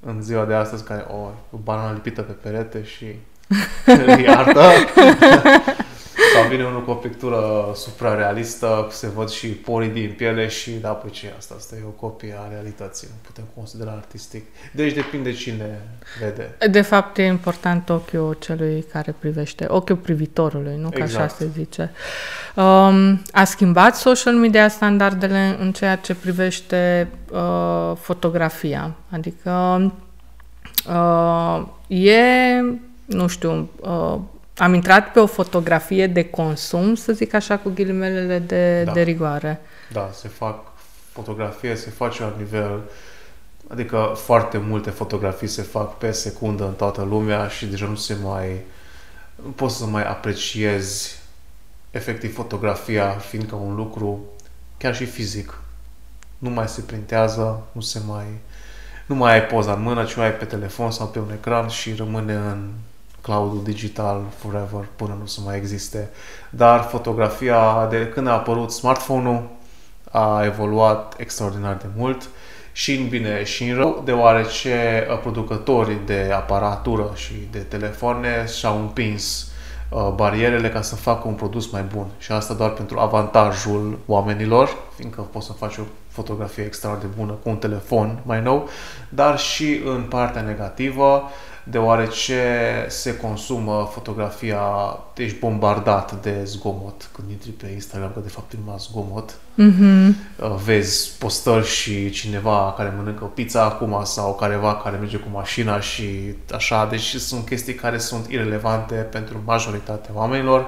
în 0.00 0.22
ziua 0.22 0.44
de 0.44 0.54
astăzi 0.54 0.84
care 0.84 1.06
o, 1.08 1.30
o 1.50 1.56
banană 1.62 1.92
lipită 1.92 2.22
pe 2.22 2.32
perete 2.32 2.84
și 2.84 3.06
iartă. 4.26 4.62
Sau 6.34 6.48
vine 6.48 6.64
unul 6.64 6.84
cu 6.84 6.90
o 6.90 6.94
pictură 6.94 7.70
suprarealistă, 7.74 8.88
se 8.90 9.08
văd 9.08 9.28
și 9.30 9.46
porii 9.46 9.88
din 9.88 10.14
piele 10.16 10.48
și 10.48 10.70
da, 10.70 10.88
păi 10.88 11.10
ce 11.10 11.34
asta? 11.36 11.54
Asta 11.58 11.76
e 11.76 11.82
o 11.86 11.90
copie 11.90 12.34
a 12.38 12.48
realității, 12.50 13.08
nu 13.10 13.16
putem 13.26 13.44
considera 13.54 13.90
artistic. 13.90 14.44
Deci 14.72 14.92
depinde 14.92 15.32
cine 15.32 15.80
vede. 16.20 16.54
De 16.70 16.80
fapt 16.80 17.18
e 17.18 17.22
important 17.22 17.88
ochiul 17.88 18.36
celui 18.40 18.84
care 18.92 19.14
privește, 19.18 19.66
ochiul 19.68 19.96
privitorului, 19.96 20.76
nu? 20.76 20.88
Ca 20.88 21.02
exact. 21.02 21.24
așa 21.24 21.34
se 21.34 21.48
zice. 21.54 21.92
Um, 22.54 23.22
a 23.32 23.44
schimbat 23.44 23.96
social 23.96 24.34
media 24.34 24.68
standardele 24.68 25.56
în 25.58 25.72
ceea 25.72 25.96
ce 25.96 26.14
privește 26.14 27.08
uh, 27.30 27.92
fotografia. 28.00 28.94
Adică 29.10 29.82
uh, 30.88 31.62
e, 31.98 32.60
nu 33.04 33.26
știu, 33.26 33.70
uh, 33.80 34.18
am 34.56 34.74
intrat 34.74 35.12
pe 35.12 35.18
o 35.18 35.26
fotografie 35.26 36.06
de 36.06 36.30
consum, 36.30 36.94
să 36.94 37.12
zic 37.12 37.34
așa, 37.34 37.58
cu 37.58 37.70
ghilimelele 37.74 38.38
de, 38.38 38.82
da. 38.82 38.92
de 38.92 39.02
rigoare. 39.02 39.60
Da, 39.92 40.10
se 40.12 40.28
fac 40.28 40.58
fotografie, 41.12 41.74
se 41.74 41.90
face 41.90 42.22
la 42.22 42.32
nivel, 42.36 42.80
adică 43.68 44.12
foarte 44.16 44.58
multe 44.58 44.90
fotografii 44.90 45.46
se 45.46 45.62
fac 45.62 45.98
pe 45.98 46.10
secundă 46.10 46.64
în 46.64 46.72
toată 46.72 47.02
lumea 47.02 47.48
și 47.48 47.66
deja 47.66 47.86
nu 47.86 47.94
se 47.94 48.16
mai, 48.22 48.60
nu 49.44 49.50
poți 49.50 49.76
să 49.76 49.84
mai 49.84 50.04
apreciezi 50.04 51.18
efectiv 51.90 52.34
fotografia 52.34 53.10
fiindcă 53.10 53.54
un 53.54 53.74
lucru 53.74 54.24
chiar 54.78 54.94
și 54.94 55.04
fizic. 55.04 55.60
Nu 56.38 56.50
mai 56.50 56.68
se 56.68 56.80
printează, 56.80 57.62
nu 57.72 57.80
se 57.80 58.00
mai, 58.06 58.26
nu 59.06 59.14
mai 59.14 59.32
ai 59.32 59.46
poza 59.46 59.72
în 59.72 59.82
mână, 59.82 60.04
ci 60.04 60.16
o 60.16 60.20
ai 60.20 60.32
pe 60.32 60.44
telefon 60.44 60.90
sau 60.90 61.06
pe 61.06 61.18
un 61.18 61.30
ecran 61.32 61.68
și 61.68 61.94
rămâne 61.94 62.34
în 62.34 62.70
cloud 63.26 63.64
digital 63.64 64.22
forever 64.36 64.88
până 64.96 65.16
nu 65.20 65.26
să 65.26 65.40
mai 65.44 65.56
existe. 65.56 66.10
Dar 66.50 66.80
fotografia, 66.80 67.86
de 67.90 68.08
când 68.08 68.26
a 68.26 68.32
apărut 68.32 68.70
smartphone-ul, 68.70 69.48
a 70.10 70.44
evoluat 70.44 71.14
extraordinar 71.18 71.76
de 71.76 71.86
mult 71.96 72.28
și 72.72 72.94
în 72.94 73.08
bine 73.08 73.44
și 73.44 73.64
în 73.68 73.76
rău, 73.76 74.02
deoarece 74.04 75.06
uh, 75.10 75.18
producătorii 75.18 76.00
de 76.06 76.30
aparatură 76.34 77.12
și 77.14 77.32
de 77.50 77.58
telefoane 77.58 78.46
și-au 78.56 78.78
împins 78.78 79.50
uh, 79.90 80.12
barierele 80.14 80.68
ca 80.70 80.82
să 80.82 80.96
facă 80.96 81.28
un 81.28 81.34
produs 81.34 81.70
mai 81.70 81.82
bun. 81.82 82.06
Și 82.18 82.32
asta 82.32 82.54
doar 82.54 82.70
pentru 82.70 82.98
avantajul 82.98 83.98
oamenilor, 84.06 84.76
fiindcă 84.96 85.20
poți 85.20 85.46
să 85.46 85.52
faci 85.52 85.76
o 85.76 85.82
fotografie 86.08 86.64
extraordinar 86.64 87.10
de 87.14 87.20
bună 87.20 87.32
cu 87.32 87.48
un 87.48 87.56
telefon 87.56 88.18
mai 88.22 88.42
nou, 88.42 88.68
dar 89.08 89.38
și 89.38 89.80
în 89.84 90.02
partea 90.02 90.42
negativă, 90.42 91.30
deoarece 91.70 92.42
se 92.88 93.16
consumă 93.16 93.88
fotografia, 93.92 94.60
ești 95.16 95.38
bombardat 95.38 96.22
de 96.22 96.44
zgomot 96.44 97.08
când 97.14 97.30
intri 97.30 97.50
pe 97.50 97.66
Instagram, 97.66 98.10
că 98.14 98.20
de 98.20 98.28
fapt 98.28 98.52
e 98.52 98.56
numai 98.58 98.76
zgomot. 98.78 99.34
Mm-hmm. 99.34 100.14
Vezi 100.64 101.18
postări 101.18 101.66
și 101.66 102.10
cineva 102.10 102.74
care 102.76 102.94
mănâncă 102.96 103.24
pizza 103.24 103.62
acum 103.62 104.00
sau 104.04 104.34
careva 104.34 104.76
care 104.76 104.96
merge 104.96 105.16
cu 105.16 105.28
mașina 105.32 105.80
și 105.80 106.34
așa, 106.54 106.86
deci 106.90 107.14
sunt 107.14 107.46
chestii 107.46 107.74
care 107.74 107.98
sunt 107.98 108.26
irelevante 108.30 108.94
pentru 108.94 109.42
majoritatea 109.44 110.10
oamenilor, 110.14 110.66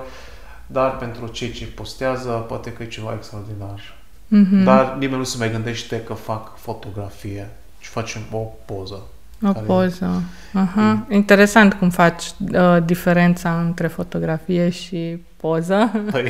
dar 0.66 0.96
pentru 0.96 1.26
cei 1.26 1.50
ce 1.50 1.64
postează 1.64 2.30
poate 2.30 2.72
că 2.72 2.82
e 2.82 2.86
ceva 2.86 3.14
extraordinar. 3.16 3.96
Mm-hmm. 4.26 4.64
Dar 4.64 4.96
nimeni 4.98 5.18
nu 5.18 5.24
se 5.24 5.36
mai 5.38 5.50
gândește 5.50 6.00
că 6.00 6.14
fac 6.14 6.58
fotografie 6.58 7.50
și 7.78 7.88
facem 7.90 8.20
o 8.32 8.38
poză. 8.64 9.02
O 9.42 9.52
poză. 9.52 10.22
Aha. 10.52 10.82
Mm. 10.82 11.06
Interesant 11.14 11.74
cum 11.74 11.90
faci 11.90 12.22
uh, 12.52 12.76
diferența 12.84 13.60
între 13.60 13.86
fotografie 13.86 14.68
și 14.68 15.18
poză. 15.36 15.90
Păi, 16.10 16.28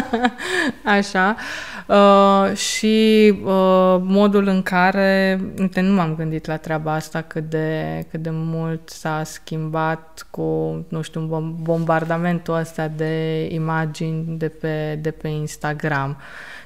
Așa. 0.98 1.36
Uh, 1.86 2.56
și 2.56 3.34
uh, 3.44 3.96
modul 4.02 4.46
în 4.46 4.62
care, 4.62 5.40
uite, 5.58 5.80
nu 5.80 5.94
m-am 5.94 6.14
gândit 6.14 6.46
la 6.46 6.56
treaba 6.56 6.92
asta 6.92 7.20
cât 7.20 7.50
de, 7.50 8.06
cât 8.10 8.22
de 8.22 8.30
mult 8.32 8.88
s-a 8.88 9.22
schimbat 9.24 10.26
cu, 10.30 10.42
nu 10.88 11.02
știu, 11.02 11.20
bom- 11.20 11.62
bombardamentul 11.62 12.54
ăsta 12.54 12.88
de 12.96 13.46
imagini 13.52 14.24
de 14.38 14.48
pe, 14.48 14.98
de 15.02 15.10
pe 15.10 15.28
Instagram. 15.28 16.16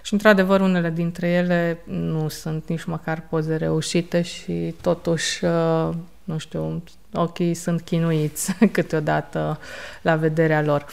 Și, 0.09 0.15
într-adevăr, 0.15 0.61
unele 0.61 0.91
dintre 0.91 1.29
ele 1.29 1.79
nu 1.85 2.29
sunt 2.29 2.69
nici 2.69 2.85
măcar 2.85 3.21
poze 3.29 3.57
reușite 3.57 4.23
și, 4.23 4.75
totuși, 4.81 5.45
uh, 5.45 5.91
nu 6.25 6.39
știu, 6.39 6.83
ochii 7.13 7.55
sunt 7.55 7.81
chinuiți 7.81 8.53
câteodată 8.73 9.61
la 10.03 10.17
vederea 10.17 10.63
lor. 10.63 10.87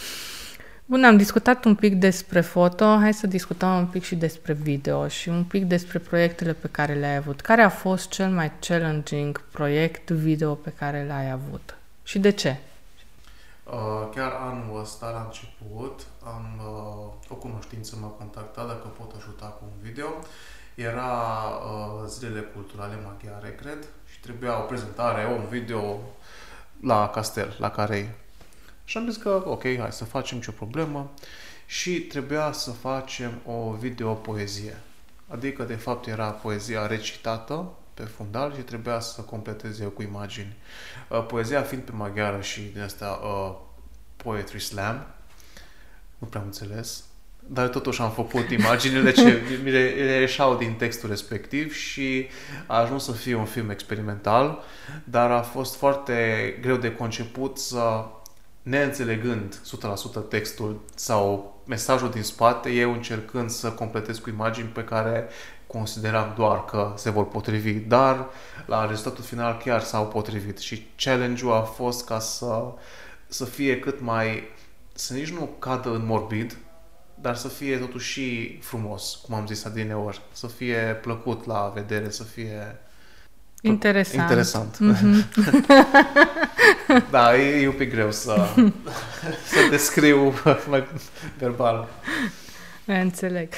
Bun, 0.85 1.03
am 1.03 1.17
discutat 1.17 1.65
un 1.65 1.75
pic 1.75 1.95
despre 1.95 2.41
foto, 2.41 2.85
hai 2.85 3.13
să 3.13 3.27
discutăm 3.27 3.77
un 3.77 3.85
pic 3.85 4.03
și 4.03 4.15
despre 4.15 4.53
video 4.53 5.07
și 5.07 5.29
un 5.29 5.43
pic 5.43 5.63
despre 5.63 5.99
proiectele 5.99 6.53
pe 6.53 6.67
care 6.71 6.93
le-ai 6.93 7.15
avut. 7.15 7.41
Care 7.41 7.61
a 7.61 7.69
fost 7.69 8.09
cel 8.09 8.29
mai 8.29 8.51
challenging 8.59 9.41
proiect 9.51 10.09
video 10.09 10.53
pe 10.53 10.73
care 10.77 11.05
l-ai 11.07 11.31
avut? 11.31 11.77
Și 12.03 12.19
de 12.19 12.29
ce? 12.29 12.55
Uh, 13.65 14.09
chiar 14.15 14.31
anul 14.31 14.79
ăsta, 14.79 15.09
la 15.09 15.21
început, 15.21 16.05
am, 16.23 16.45
uh, 16.57 17.31
o 17.31 17.35
cunoștință 17.35 17.95
m-a 18.01 18.07
contactat 18.07 18.67
dacă 18.67 18.87
pot 18.87 19.13
ajuta 19.17 19.45
cu 19.45 19.63
un 19.63 19.81
video. 19.81 20.07
Era 20.75 21.03
uh, 21.03 22.07
zilele 22.07 22.41
culturale 22.41 22.99
maghiare, 23.05 23.55
cred, 23.55 23.87
și 24.11 24.19
trebuia 24.19 24.59
o 24.59 24.65
prezentare, 24.65 25.25
un 25.25 25.45
video 25.49 25.99
la 26.81 27.09
castel, 27.09 27.55
la 27.59 27.71
care 27.71 28.15
Și 28.85 28.97
am 28.97 29.09
zis 29.09 29.21
că, 29.21 29.41
ok, 29.45 29.61
hai 29.61 29.91
să 29.91 30.05
facem 30.05 30.39
ce 30.39 30.51
problemă. 30.51 31.11
Și 31.65 32.01
trebuia 32.01 32.51
să 32.51 32.71
facem 32.71 33.41
o 33.45 33.71
video 33.71 34.13
poezie. 34.13 34.77
Adică, 35.27 35.63
de 35.63 35.75
fapt, 35.75 36.07
era 36.07 36.29
poezia 36.29 36.87
recitată 36.87 37.69
pe 37.95 38.03
fundal 38.03 38.53
și 38.55 38.61
trebuia 38.61 38.99
să 38.99 39.21
completez 39.21 39.79
eu 39.79 39.89
cu 39.89 40.01
imagini. 40.01 40.55
Uh, 41.09 41.25
Poezia 41.25 41.61
fiind 41.61 41.83
pe 41.83 41.91
maghiară 41.91 42.41
și 42.41 42.61
din 42.61 42.81
asta 42.81 43.19
uh, 43.23 43.55
Poetry 44.15 44.59
Slam, 44.59 45.05
nu 46.17 46.27
prea 46.27 46.41
am 46.41 46.47
înțeles, 46.47 47.03
dar 47.47 47.67
totuși 47.67 48.01
am 48.01 48.11
făcut 48.11 48.49
imaginile 48.49 49.11
ce 49.11 49.41
mi 49.63 49.71
le 49.71 49.89
le 49.89 50.19
ieșeau 50.19 50.57
din 50.57 50.73
textul 50.73 51.09
respectiv 51.09 51.73
și 51.73 52.27
a 52.65 52.79
ajuns 52.79 53.03
să 53.03 53.11
fie 53.11 53.35
un 53.35 53.45
film 53.45 53.69
experimental, 53.69 54.63
dar 55.03 55.31
a 55.31 55.41
fost 55.41 55.75
foarte 55.75 56.57
greu 56.61 56.77
de 56.77 56.95
conceput 56.95 57.57
să, 57.57 58.05
neînțelegând 58.65 59.59
100% 60.25 60.29
textul 60.29 60.81
sau 60.95 61.55
mesajul 61.65 62.09
din 62.09 62.23
spate, 62.23 62.69
eu 62.69 62.91
încercând 62.91 63.49
să 63.49 63.71
completez 63.71 64.17
cu 64.17 64.29
imagini 64.29 64.67
pe 64.67 64.83
care 64.83 65.27
consideram 65.67 66.33
doar 66.37 66.65
că 66.65 66.93
se 66.95 67.09
vor 67.09 67.27
potrivi, 67.27 67.71
dar 67.73 68.25
la 68.65 68.85
rezultatul 68.85 69.23
final 69.23 69.61
chiar 69.63 69.81
s-au 69.81 70.07
potrivit 70.07 70.57
și 70.57 70.87
challenge-ul 70.95 71.53
a 71.53 71.61
fost 71.61 72.05
ca 72.05 72.19
să, 72.19 72.63
să 73.27 73.45
fie 73.45 73.79
cât 73.79 74.01
mai, 74.01 74.43
să 74.93 75.13
nici 75.13 75.31
nu 75.31 75.49
cadă 75.59 75.89
în 75.89 76.05
morbid, 76.05 76.57
dar 77.21 77.35
să 77.35 77.47
fie 77.47 77.77
totuși 77.77 78.11
și 78.11 78.59
frumos, 78.61 79.19
cum 79.25 79.35
am 79.35 79.47
zis 79.47 79.65
adineori, 79.65 80.21
să 80.31 80.47
fie 80.47 80.99
plăcut 81.01 81.45
la 81.45 81.71
vedere, 81.75 82.09
să 82.09 82.23
fie 82.23 82.79
Interesant. 83.61 84.21
interesant. 84.21 84.79
Mhm. 84.79 85.25
Da, 87.09 87.37
e, 87.37 87.61
e 87.61 87.67
un 87.67 87.73
pic 87.73 87.91
greu 87.91 88.11
să, 88.11 88.47
să 89.51 89.67
descriu 89.69 90.33
mai 90.69 90.87
verbal. 91.37 91.87
Înțeleg. 92.85 93.49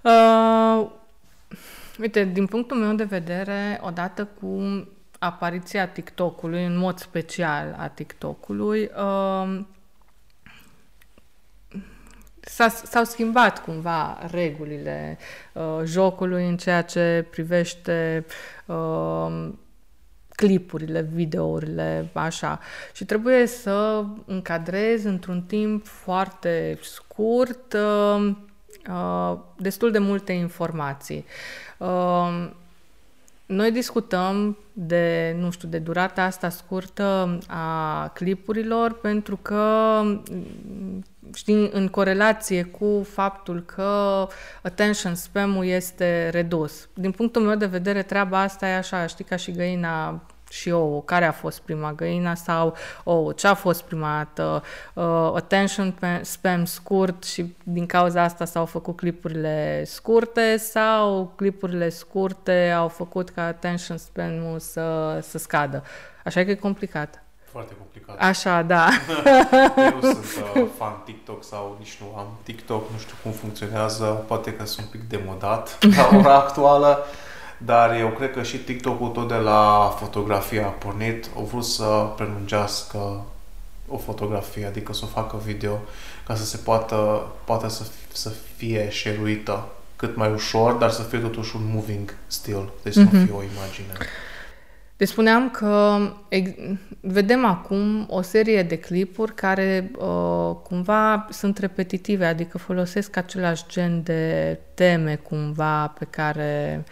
Uh, 0.00 0.86
uite, 2.00 2.24
din 2.24 2.46
punctul 2.46 2.76
meu 2.76 2.94
de 2.94 3.04
vedere, 3.04 3.80
odată 3.82 4.24
cu 4.40 4.62
apariția 5.18 5.88
TikTok-ului, 5.88 6.64
în 6.64 6.76
mod 6.76 6.98
special 6.98 7.76
a 7.78 7.88
TikTok-ului, 7.88 8.90
uh, 8.96 9.60
s-a, 12.40 12.68
s-au 12.68 13.04
schimbat 13.04 13.62
cumva 13.62 14.18
regulile 14.30 15.18
uh, 15.52 15.80
jocului 15.84 16.48
în 16.48 16.56
ceea 16.56 16.82
ce 16.82 17.26
privește 17.30 18.24
uh, 18.66 19.48
clipurile, 20.28 21.08
videourile, 21.12 22.10
așa. 22.12 22.60
Și 22.92 23.04
trebuie 23.04 23.46
să 23.46 24.04
încadrezi 24.24 25.06
într-un 25.06 25.42
timp 25.42 25.86
foarte 25.86 26.78
scurt 26.82 27.72
uh, 27.72 28.36
uh, 28.88 29.38
destul 29.56 29.90
de 29.90 29.98
multe 29.98 30.32
informații. 30.32 31.24
Uh, 31.78 32.48
noi 33.46 33.70
discutăm 33.70 34.56
de, 34.72 35.36
nu 35.38 35.50
știu, 35.50 35.68
de 35.68 35.78
durata 35.78 36.22
asta 36.22 36.48
scurtă 36.48 37.38
a 37.46 38.08
clipurilor 38.14 38.98
pentru 39.00 39.36
că 39.42 40.00
m, 40.04 41.04
știi, 41.34 41.70
în 41.72 41.88
corelație 41.88 42.62
cu 42.62 43.06
faptul 43.08 43.62
că 43.62 44.26
attention 44.62 45.14
spam-ul 45.14 45.64
este 45.64 46.28
redus. 46.28 46.88
Din 46.94 47.10
punctul 47.10 47.42
meu 47.42 47.56
de 47.56 47.66
vedere, 47.66 48.02
treaba 48.02 48.40
asta 48.40 48.68
e 48.68 48.76
așa, 48.76 49.06
știi, 49.06 49.24
ca 49.24 49.36
și 49.36 49.52
găina 49.52 50.22
și 50.50 50.70
ouă. 50.70 51.02
Care 51.02 51.24
a 51.24 51.32
fost 51.32 51.60
prima 51.60 51.92
găina 51.92 52.34
sau 52.34 52.76
ouă? 53.04 53.32
Ce 53.32 53.46
a 53.46 53.54
fost 53.54 53.82
prima 53.82 54.16
dată? 54.16 54.62
Uh, 54.94 55.32
attention 55.34 55.90
pe- 55.90 56.20
spam 56.22 56.64
scurt 56.64 57.24
și 57.24 57.54
din 57.62 57.86
cauza 57.86 58.22
asta 58.22 58.44
s-au 58.44 58.64
făcut 58.64 58.96
clipurile 58.96 59.82
scurte 59.84 60.56
sau 60.56 61.32
clipurile 61.36 61.88
scurte 61.88 62.74
au 62.76 62.88
făcut 62.88 63.30
ca 63.30 63.46
attention 63.46 63.96
spam-ul 63.96 64.58
să, 64.58 65.18
să 65.22 65.38
scadă? 65.38 65.82
Așa 66.24 66.44
că 66.44 66.50
e 66.50 66.54
complicat. 66.54 67.20
Foarte 67.44 67.74
complicat. 67.78 68.16
Așa, 68.18 68.62
da. 68.62 68.88
Eu 69.92 70.00
sunt 70.00 70.24
uh, 70.56 70.66
fan 70.78 71.02
TikTok 71.04 71.44
sau 71.44 71.76
nici 71.78 71.98
nu 72.00 72.18
am 72.18 72.26
TikTok, 72.42 72.90
nu 72.92 72.98
știu 72.98 73.14
cum 73.22 73.32
funcționează, 73.32 74.04
poate 74.04 74.52
că 74.54 74.64
sunt 74.66 74.86
un 74.86 74.90
pic 75.00 75.08
demodat 75.08 75.78
la 75.96 76.16
ora 76.18 76.34
actuală, 76.34 77.04
dar 77.58 77.98
eu 77.98 78.08
cred 78.08 78.32
că 78.32 78.42
și 78.42 78.56
TikTok-ul 78.56 79.08
tot 79.08 79.28
de 79.28 79.34
la 79.34 79.94
fotografie 79.98 80.62
a 80.62 80.68
pornit, 80.68 81.30
au 81.36 81.44
vrut 81.44 81.64
să 81.64 82.12
prelungească 82.16 83.24
o 83.88 83.96
fotografie, 83.96 84.66
adică 84.66 84.92
să 84.92 85.00
o 85.04 85.06
facă 85.08 85.40
video, 85.44 85.80
ca 86.26 86.34
să 86.34 86.44
se 86.44 86.56
poată, 86.56 87.26
poată 87.44 87.68
să, 87.68 87.86
să 88.12 88.30
fie 88.56 88.90
șeruită 88.90 89.66
cât 89.96 90.16
mai 90.16 90.32
ușor, 90.32 90.72
dar 90.72 90.90
să 90.90 91.02
fie 91.02 91.18
totuși 91.18 91.56
un 91.56 91.62
moving 91.74 92.14
still, 92.26 92.72
deci 92.82 92.92
să 92.92 93.00
nu 93.00 93.08
fie 93.08 93.34
o 93.34 93.42
imagine. 93.42 93.92
Deci 94.96 95.08
spuneam 95.08 95.50
că 95.50 95.98
ex- 96.28 96.78
vedem 97.00 97.44
acum 97.44 98.06
o 98.10 98.22
serie 98.22 98.62
de 98.62 98.78
clipuri 98.78 99.34
care 99.34 99.90
uh, 99.98 100.56
cumva 100.62 101.26
sunt 101.30 101.58
repetitive, 101.58 102.26
adică 102.26 102.58
folosesc 102.58 103.16
același 103.16 103.64
gen 103.68 104.02
de 104.02 104.58
teme 104.74 105.14
cumva 105.14 105.86
pe 105.86 106.06
care 106.10 106.84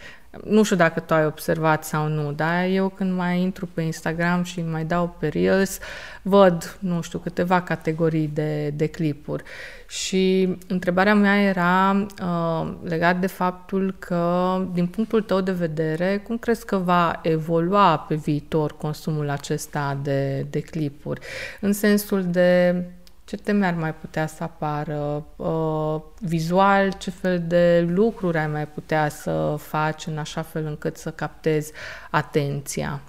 nu 0.43 0.63
știu 0.63 0.75
dacă 0.75 0.99
tu 0.99 1.13
ai 1.13 1.25
observat 1.25 1.83
sau 1.83 2.07
nu, 2.07 2.31
dar 2.31 2.65
eu 2.65 2.89
când 2.89 3.17
mai 3.17 3.41
intru 3.41 3.69
pe 3.73 3.81
Instagram 3.81 4.43
și 4.43 4.61
mai 4.61 4.85
dau 4.85 5.15
pe 5.19 5.27
Reels, 5.27 5.79
văd, 6.21 6.77
nu 6.79 7.01
știu, 7.01 7.19
câteva 7.19 7.61
categorii 7.61 8.29
de, 8.33 8.69
de 8.69 8.87
clipuri. 8.87 9.43
Și 9.87 10.55
întrebarea 10.67 11.15
mea 11.15 11.41
era 11.41 12.05
uh, 12.21 12.73
legat 12.83 13.19
de 13.19 13.27
faptul 13.27 13.95
că, 13.99 14.61
din 14.73 14.87
punctul 14.87 15.21
tău 15.21 15.41
de 15.41 15.51
vedere, 15.51 16.17
cum 16.17 16.37
crezi 16.37 16.65
că 16.65 16.77
va 16.77 17.19
evolua 17.21 17.97
pe 17.97 18.15
viitor 18.15 18.77
consumul 18.77 19.29
acesta 19.29 19.97
de, 20.03 20.45
de 20.49 20.59
clipuri? 20.59 21.19
În 21.61 21.73
sensul 21.73 22.23
de 22.23 22.83
ce 23.25 23.35
teme 23.35 23.65
ar 23.65 23.73
mai 23.73 23.93
putea 23.93 24.27
să 24.27 24.43
apară? 24.43 25.25
Uh, 25.35 26.01
vizual, 26.19 26.91
ce 26.91 27.09
fel 27.09 27.43
de 27.47 27.81
lucruri 27.89 28.37
ai 28.37 28.47
mai 28.47 28.67
putea 28.67 29.09
să 29.09 29.55
faci 29.59 30.05
în 30.05 30.17
așa 30.17 30.41
fel 30.41 30.65
încât 30.65 30.97
să 30.97 31.11
captezi 31.11 31.71
atenția? 32.09 33.01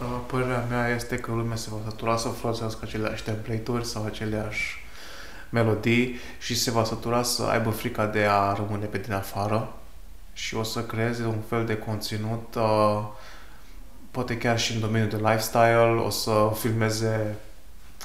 Uh, 0.00 0.20
Părerea 0.26 0.66
mea 0.68 0.88
este 0.88 1.16
că 1.16 1.30
lumea 1.30 1.56
se 1.56 1.68
va 1.70 1.78
sătura 1.88 2.16
să 2.16 2.28
folosească 2.28 2.80
aceleași 2.82 3.22
template-uri 3.22 3.84
sau 3.84 4.04
aceleași 4.04 4.76
melodii 5.50 6.18
și 6.38 6.56
se 6.56 6.70
va 6.70 6.84
sătura 6.84 7.22
să 7.22 7.42
aibă 7.42 7.70
frica 7.70 8.06
de 8.06 8.26
a 8.30 8.52
rămâne 8.52 8.84
pe 8.84 8.98
din 8.98 9.12
afară 9.12 9.72
și 10.32 10.54
o 10.54 10.62
să 10.62 10.82
creeze 10.82 11.24
un 11.24 11.40
fel 11.48 11.64
de 11.64 11.76
conținut 11.76 12.54
uh, 12.56 13.06
poate 14.10 14.38
chiar 14.38 14.58
și 14.58 14.74
în 14.74 14.80
domeniul 14.80 15.10
de 15.10 15.16
lifestyle, 15.16 16.00
o 16.06 16.10
să 16.10 16.50
filmeze 16.54 17.36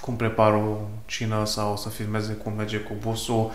cum 0.04 0.16
prepar 0.16 0.54
o 0.54 0.78
cină 1.06 1.46
sau 1.46 1.72
o 1.72 1.76
să 1.76 1.90
filmeze 1.90 2.34
cum 2.34 2.54
merge 2.58 2.78
cu 2.78 2.94
busul, 3.02 3.52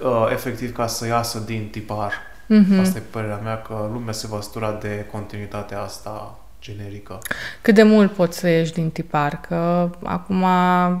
uh, 0.00 0.28
efectiv 0.32 0.72
ca 0.72 0.86
să 0.86 1.06
iasă 1.06 1.38
din 1.38 1.68
tipar. 1.70 2.12
Mhm. 2.46 2.80
Asta 2.80 2.98
e 2.98 3.02
părerea 3.10 3.40
mea 3.42 3.62
că 3.62 3.88
lumea 3.92 4.12
se 4.12 4.26
va 4.26 4.40
sătura 4.40 4.72
de 4.72 5.06
continuitatea 5.12 5.80
asta 5.80 6.38
generică. 6.60 7.18
Cât 7.62 7.74
de 7.74 7.82
mult 7.82 8.12
poți 8.12 8.38
să 8.38 8.48
ieși 8.48 8.72
din 8.72 8.90
tipar? 8.90 9.40
Că 9.40 9.90
acum 10.02 10.44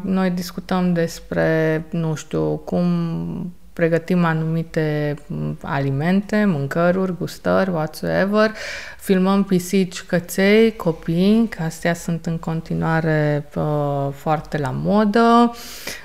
noi 0.02 0.30
discutăm 0.30 0.92
despre, 0.92 1.84
nu 1.90 2.14
știu, 2.14 2.56
cum 2.56 2.86
pregătim 3.74 4.24
anumite 4.24 5.14
alimente, 5.62 6.44
mâncăruri, 6.44 7.14
gustări, 7.18 7.70
whatsoever, 7.70 8.50
filmăm 8.98 9.44
pisici, 9.44 10.02
căței, 10.02 10.76
copii, 10.76 11.48
că 11.56 11.62
astea 11.62 11.94
sunt 11.94 12.26
în 12.26 12.38
continuare 12.38 13.48
uh, 13.54 14.08
foarte 14.12 14.58
la 14.58 14.74
modă. 14.82 15.54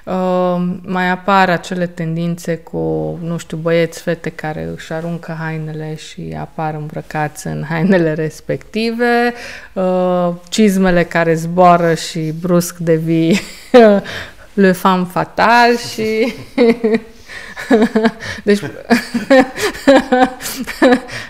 Uh, 0.03 0.67
mai 0.81 1.09
apar 1.09 1.49
acele 1.49 1.87
tendințe 1.87 2.57
cu, 2.57 2.77
nu 3.21 3.37
știu, 3.37 3.57
băieți, 3.57 4.01
fete 4.01 4.29
care 4.29 4.69
își 4.75 4.93
aruncă 4.93 5.37
hainele 5.39 5.95
și 5.95 6.35
apar 6.39 6.73
îmbrăcați 6.73 7.47
în 7.47 7.63
hainele 7.69 8.13
respective, 8.13 9.33
uh, 9.73 10.29
cizmele 10.49 11.03
care 11.03 11.33
zboară 11.33 11.93
și 11.93 12.33
brusc 12.41 12.77
devii 12.77 13.39
le 14.53 14.71
fam 14.71 15.05
fatal 15.05 15.77
și 15.93 16.33
deci, 18.43 18.59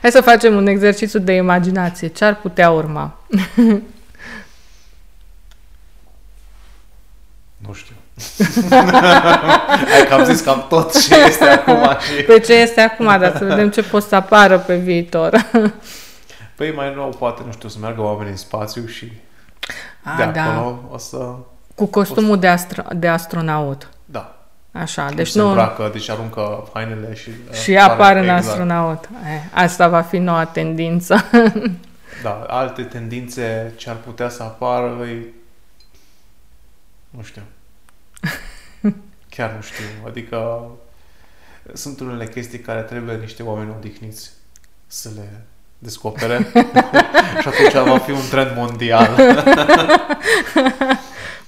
hai 0.02 0.12
să 0.12 0.22
facem 0.22 0.56
un 0.56 0.68
exercițiu 0.68 1.20
de 1.20 1.34
imaginație. 1.34 2.08
Ce 2.08 2.26
ar 2.26 2.36
putea 2.36 2.70
urma? 2.70 3.18
nu 7.66 7.74
știu. 7.74 7.96
Hai 9.90 10.06
că 10.08 10.14
am 10.14 10.24
zis 10.24 10.42
cam 10.42 10.66
tot 10.70 11.08
ce 11.08 11.16
este 11.28 11.44
acum. 11.44 11.98
Și... 12.00 12.24
Pe 12.24 12.40
ce 12.40 12.54
este 12.54 12.82
acum, 12.82 13.06
dar 13.06 13.36
să 13.38 13.46
vedem 13.46 13.70
ce 13.70 13.84
poate 13.84 14.08
să 14.08 14.16
apară 14.16 14.60
pe 14.60 14.76
viitor. 14.76 15.46
Păi 16.56 16.72
mai 16.72 16.94
nou, 16.96 17.10
poate, 17.10 17.42
nu 17.46 17.52
știu, 17.52 17.70
să 17.70 17.78
meargă 17.82 18.02
oamenii 18.02 18.32
în 18.32 18.38
spațiu 18.38 18.86
și 18.86 19.12
A, 20.04 20.16
de 20.18 20.32
da. 20.34 20.44
acolo 20.44 20.80
o 20.92 20.98
să... 20.98 21.36
Cu 21.76 21.86
costumul 21.86 22.40
de, 22.40 22.48
astro- 22.48 22.94
de 22.96 23.08
astronaut. 23.08 23.90
Da. 24.72 24.80
Așa, 24.80 25.06
Deci 25.06 25.16
deci 25.16 25.28
se 25.28 25.40
nu... 25.40 25.48
îmbracă, 25.48 25.90
deci 25.92 26.10
aruncă 26.10 26.70
hainele 26.74 27.16
și... 27.16 27.32
Și 27.64 27.78
apar 27.78 28.16
în 28.16 28.24
exact. 28.24 28.48
astronaut. 28.48 29.10
Eh, 29.26 29.42
asta 29.54 29.88
va 29.88 30.02
fi 30.02 30.18
noua 30.18 30.46
tendință. 30.46 31.16
Da, 32.24 32.46
alte 32.48 32.84
tendințe 32.84 33.74
ce 33.78 33.90
ar 33.90 33.96
putea 33.96 34.30
să 34.30 34.44
apară, 34.44 34.98
îi... 35.02 35.34
nu 37.10 37.24
știu. 37.24 37.42
Chiar 39.36 39.52
nu 39.52 39.62
știu. 39.62 39.86
Adică 40.08 40.68
sunt 41.74 42.00
unele 42.00 42.28
chestii 42.28 42.60
care 42.60 42.82
trebuie 42.82 43.16
niște 43.16 43.44
oameni 43.44 43.74
odihniți 43.78 44.30
să 44.88 45.10
le 45.16 45.46
descopere 45.78 46.52
și 47.42 47.48
atunci 47.48 47.90
va 47.90 47.98
fi 47.98 48.12
un 48.12 48.28
trend 48.30 48.52
mondial. 48.56 49.10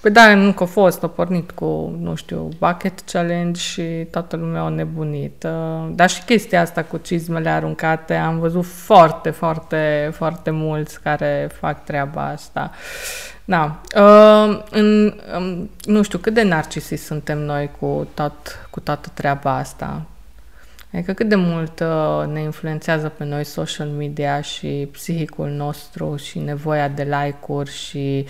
Păi 0.02 0.12
da, 0.12 0.36
nu 0.36 0.52
că 0.52 0.64
a 0.64 0.66
fost, 0.66 1.04
a 1.04 1.08
pornit 1.08 1.52
cu, 1.52 1.96
nu 2.00 2.16
știu, 2.16 2.50
bucket 2.60 3.00
challenge 3.00 3.60
și 3.62 4.08
toată 4.12 4.36
lumea 4.36 4.62
a 4.62 4.70
nebunit. 4.70 5.44
Uh, 5.44 5.90
Dar 5.96 6.10
și 6.10 6.24
chestia 6.24 6.62
asta 6.62 6.84
cu 6.84 6.98
cizmele 6.98 7.50
aruncate, 7.50 8.16
am 8.16 8.40
văzut 8.40 8.66
foarte, 8.66 9.30
foarte, 9.30 10.12
foarte 10.14 10.50
mulți 10.50 11.02
care 11.02 11.50
fac 11.60 11.84
treaba 11.84 12.28
asta. 12.28 12.72
Da. 13.46 13.82
Uh, 13.96 14.62
în, 14.72 15.14
um, 15.38 15.70
nu 15.84 16.02
știu, 16.02 16.18
cât 16.18 16.34
de 16.34 16.44
narcisisti 16.44 17.06
suntem 17.06 17.38
noi 17.38 17.70
cu, 17.80 18.08
tot, 18.14 18.68
cu 18.70 18.80
toată 18.80 19.10
treaba 19.14 19.58
asta. 19.58 20.02
Adică 20.93 21.13
cât 21.13 21.30
de 21.30 21.36
mult 21.36 21.80
uh, 21.80 22.23
ne 22.27 22.41
influențează 22.41 23.10
pe 23.10 23.23
noi 23.23 23.43
social 23.43 23.88
media 23.88 24.41
și 24.41 24.88
psihicul 24.91 25.49
nostru 25.49 26.15
și 26.15 26.39
nevoia 26.39 26.88
de 26.88 27.04
like-uri 27.04 27.71
și, 27.71 28.25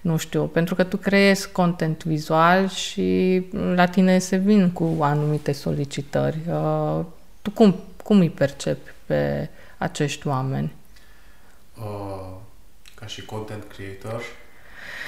nu 0.00 0.16
știu, 0.16 0.46
pentru 0.46 0.74
că 0.74 0.84
tu 0.84 0.96
creezi 0.96 1.52
content 1.52 2.04
vizual 2.04 2.68
și 2.68 3.42
la 3.74 3.86
tine 3.86 4.18
se 4.18 4.36
vin 4.36 4.70
cu 4.70 4.96
anumite 5.00 5.52
solicitări. 5.52 6.38
Uh, 6.48 7.04
tu 7.42 7.50
cum, 7.50 7.74
cum 8.04 8.18
îi 8.18 8.30
percepi 8.30 8.90
pe 9.06 9.48
acești 9.78 10.26
oameni? 10.26 10.74
Uh, 11.78 12.36
ca 12.94 13.06
și 13.06 13.24
content 13.24 13.64
creator, 13.64 14.22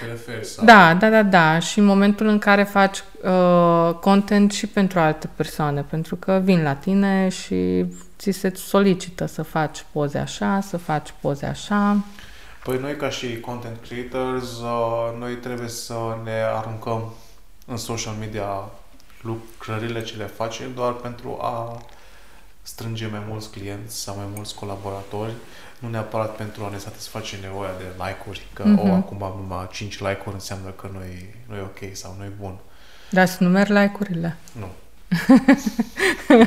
te 0.00 0.06
referi 0.06 0.44
sau... 0.44 0.64
Da, 0.64 0.94
da, 0.94 1.09
da, 1.09 1.22
da. 1.22 1.59
Și 1.59 1.78
în 1.78 1.85
momentul 1.85 2.26
în 2.26 2.38
care 2.38 2.62
faci 2.62 2.98
uh, 3.22 3.94
content 4.00 4.52
și 4.52 4.66
pentru 4.66 4.98
alte 4.98 5.28
persoane, 5.37 5.82
pentru 5.82 6.16
că 6.16 6.40
vin 6.44 6.62
la 6.62 6.74
tine 6.74 7.28
și 7.28 7.85
ți 8.18 8.30
se 8.30 8.52
solicită 8.54 9.26
să 9.26 9.42
faci 9.42 9.85
poze 9.92 10.18
așa, 10.18 10.61
să 10.61 10.76
faci 10.76 11.14
poze 11.20 11.46
așa. 11.46 11.96
Păi 12.64 12.78
noi 12.78 12.96
ca 12.96 13.11
și 13.11 13.40
content 13.40 13.76
creators, 13.88 14.59
uh, 14.59 15.18
noi 15.18 15.35
trebuie 15.35 15.68
să 15.68 15.94
ne 16.24 16.42
aruncăm 16.56 17.14
în 17.66 17.76
social 17.76 18.14
media 18.18 18.64
lucrările 19.20 20.02
ce 20.02 20.16
le 20.16 20.24
facem 20.24 20.74
doar 20.74 20.92
pentru 20.92 21.38
a 21.40 21.82
strânge 22.62 23.06
mai 23.06 23.22
mulți 23.28 23.50
clienți 23.50 24.00
sau 24.00 24.16
mai 24.16 24.26
mulți 24.35 24.54
colaboratori, 24.54 25.32
nu 25.87 25.92
neapărat 25.92 26.37
pentru 26.37 26.64
a 26.64 26.68
ne 26.70 26.79
satisface 26.79 27.37
nevoia 27.42 27.70
de 27.79 27.85
like-uri, 28.05 28.46
că 28.53 28.62
Mhm. 28.66 28.79
mm-hmm. 28.79 28.90
o, 28.90 28.94
acum 28.94 29.22
am 29.22 29.35
numai 29.40 29.68
5 29.72 29.99
like-uri 29.99 30.35
înseamnă 30.35 30.70
că 30.70 30.88
nu 30.92 30.99
e, 30.99 31.35
nu 31.49 31.55
e 31.57 31.61
ok 31.61 31.96
sau 31.96 32.14
nu 32.18 32.25
e 32.25 32.33
bun. 32.40 32.55
Dar 33.11 33.27
să 33.27 33.37
numeri 33.44 33.72
like-urile. 33.72 34.37
Nu. 34.53 34.66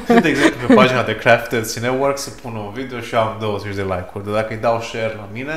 de 0.21 0.27
exemplu, 0.29 0.67
pe 0.67 0.73
pagina 0.73 1.03
de 1.03 1.15
Crafted 1.15 1.71
Cinework 1.71 2.17
să 2.17 2.29
pun 2.29 2.55
un 2.55 2.73
video 2.73 2.99
și 2.99 3.15
am 3.15 3.37
20 3.39 3.75
de 3.75 3.81
like-uri. 3.81 4.23
Dar 4.23 4.33
dacă 4.33 4.53
îi 4.53 4.59
dau 4.59 4.81
share 4.81 5.13
la 5.15 5.29
mine, 5.31 5.53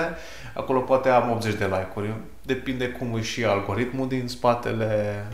acolo 0.55 0.81
poate 0.81 1.09
am 1.09 1.31
80 1.31 1.55
de 1.55 1.64
like-uri. 1.64 2.14
Depinde 2.42 2.88
cum 2.88 3.16
e 3.16 3.23
și 3.23 3.45
algoritmul 3.45 4.09
din 4.09 4.29
spatele 4.29 5.25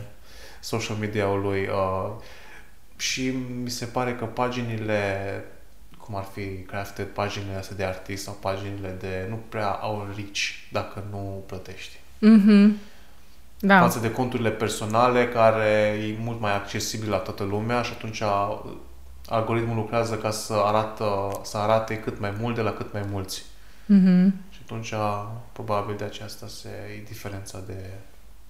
social 0.59 0.95
media-ului. 0.99 1.61
Uh, 1.67 2.11
și 2.97 3.33
mi 3.63 3.69
se 3.69 3.85
pare 3.85 4.13
că 4.13 4.25
paginile 4.25 5.43
cum 6.09 6.17
ar 6.17 6.27
fi 6.33 6.61
crafted, 6.67 7.07
paginile 7.07 7.55
astea 7.55 7.75
de 7.75 7.83
artist 7.83 8.23
sau 8.23 8.37
paginile 8.41 8.95
de... 8.99 9.25
nu 9.29 9.39
prea 9.49 9.69
au 9.69 10.07
reach 10.15 10.37
dacă 10.71 11.03
nu 11.11 11.43
plătești. 11.45 11.99
Mhm. 12.19 12.77
Da. 13.59 13.79
față 13.79 13.99
de 13.99 14.11
conturile 14.11 14.49
personale 14.51 15.27
care 15.27 15.99
e 16.01 16.17
mult 16.19 16.39
mai 16.39 16.55
accesibil 16.55 17.09
la 17.09 17.17
toată 17.17 17.43
lumea 17.43 17.81
și 17.81 17.91
atunci 17.95 18.21
a- 18.21 18.65
algoritmul 19.25 19.75
lucrează 19.75 20.15
ca 20.15 20.31
să, 20.31 20.53
arată, 20.53 21.39
să 21.43 21.57
arate 21.57 21.99
cât 21.99 22.19
mai 22.19 22.33
mult 22.39 22.55
de 22.55 22.61
la 22.61 22.71
cât 22.71 22.93
mai 22.93 23.03
mulți. 23.11 23.43
Mhm. 23.85 24.33
Și 24.49 24.59
atunci 24.63 24.93
probabil 25.51 25.95
de 25.95 26.03
aceasta 26.03 26.47
se 26.47 26.69
e 26.99 27.03
diferența 27.07 27.59
de... 27.67 27.83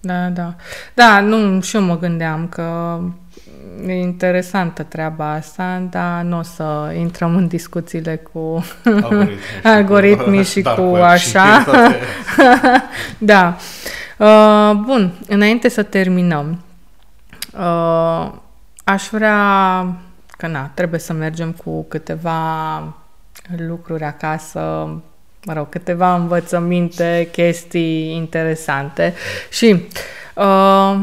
Da, 0.00 0.28
da. 0.28 0.54
Da, 0.94 1.20
nu, 1.20 1.60
și 1.60 1.76
eu 1.76 1.82
mă 1.82 1.98
gândeam 1.98 2.48
că 2.48 2.98
e 3.86 3.92
interesantă 3.92 4.82
treaba 4.82 5.30
asta, 5.32 5.82
dar 5.90 6.22
nu 6.22 6.38
o 6.38 6.42
să 6.42 6.94
intrăm 6.98 7.36
în 7.36 7.46
discuțiile 7.46 8.16
cu 8.16 8.64
Algoritmii 8.84 9.36
și 9.60 9.66
Algoritmii 9.76 10.44
și 10.44 10.60
dark 10.60 10.76
cu 10.76 10.82
web 10.82 11.02
așa. 11.02 11.44
Și 11.58 11.64
toate. 11.64 11.98
Da. 13.18 13.56
Uh, 14.18 14.72
bun, 14.84 15.12
înainte 15.28 15.68
să 15.68 15.82
terminăm, 15.82 16.60
uh, 17.58 18.32
aș 18.84 19.08
vrea 19.10 19.86
că 20.36 20.46
na, 20.46 20.70
trebuie 20.74 21.00
să 21.00 21.12
mergem 21.12 21.52
cu 21.52 21.82
câteva 21.82 22.82
lucruri 23.56 24.04
acasă, 24.04 24.88
mă 25.44 25.52
rog, 25.52 25.68
câteva 25.68 26.14
învățăminte, 26.14 27.28
chestii 27.32 28.14
interesante 28.14 29.14
și 29.50 29.82
uh, 30.34 31.00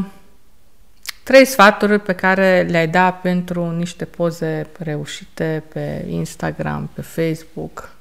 trei 1.22 1.44
sfaturi 1.44 1.98
pe 1.98 2.12
care 2.14 2.66
le-ai 2.70 2.88
da 2.88 3.12
pentru 3.12 3.70
niște 3.70 4.04
poze 4.04 4.66
reușite 4.78 5.64
pe 5.72 6.04
Instagram, 6.08 6.90
pe 6.92 7.02
Facebook. 7.02 7.92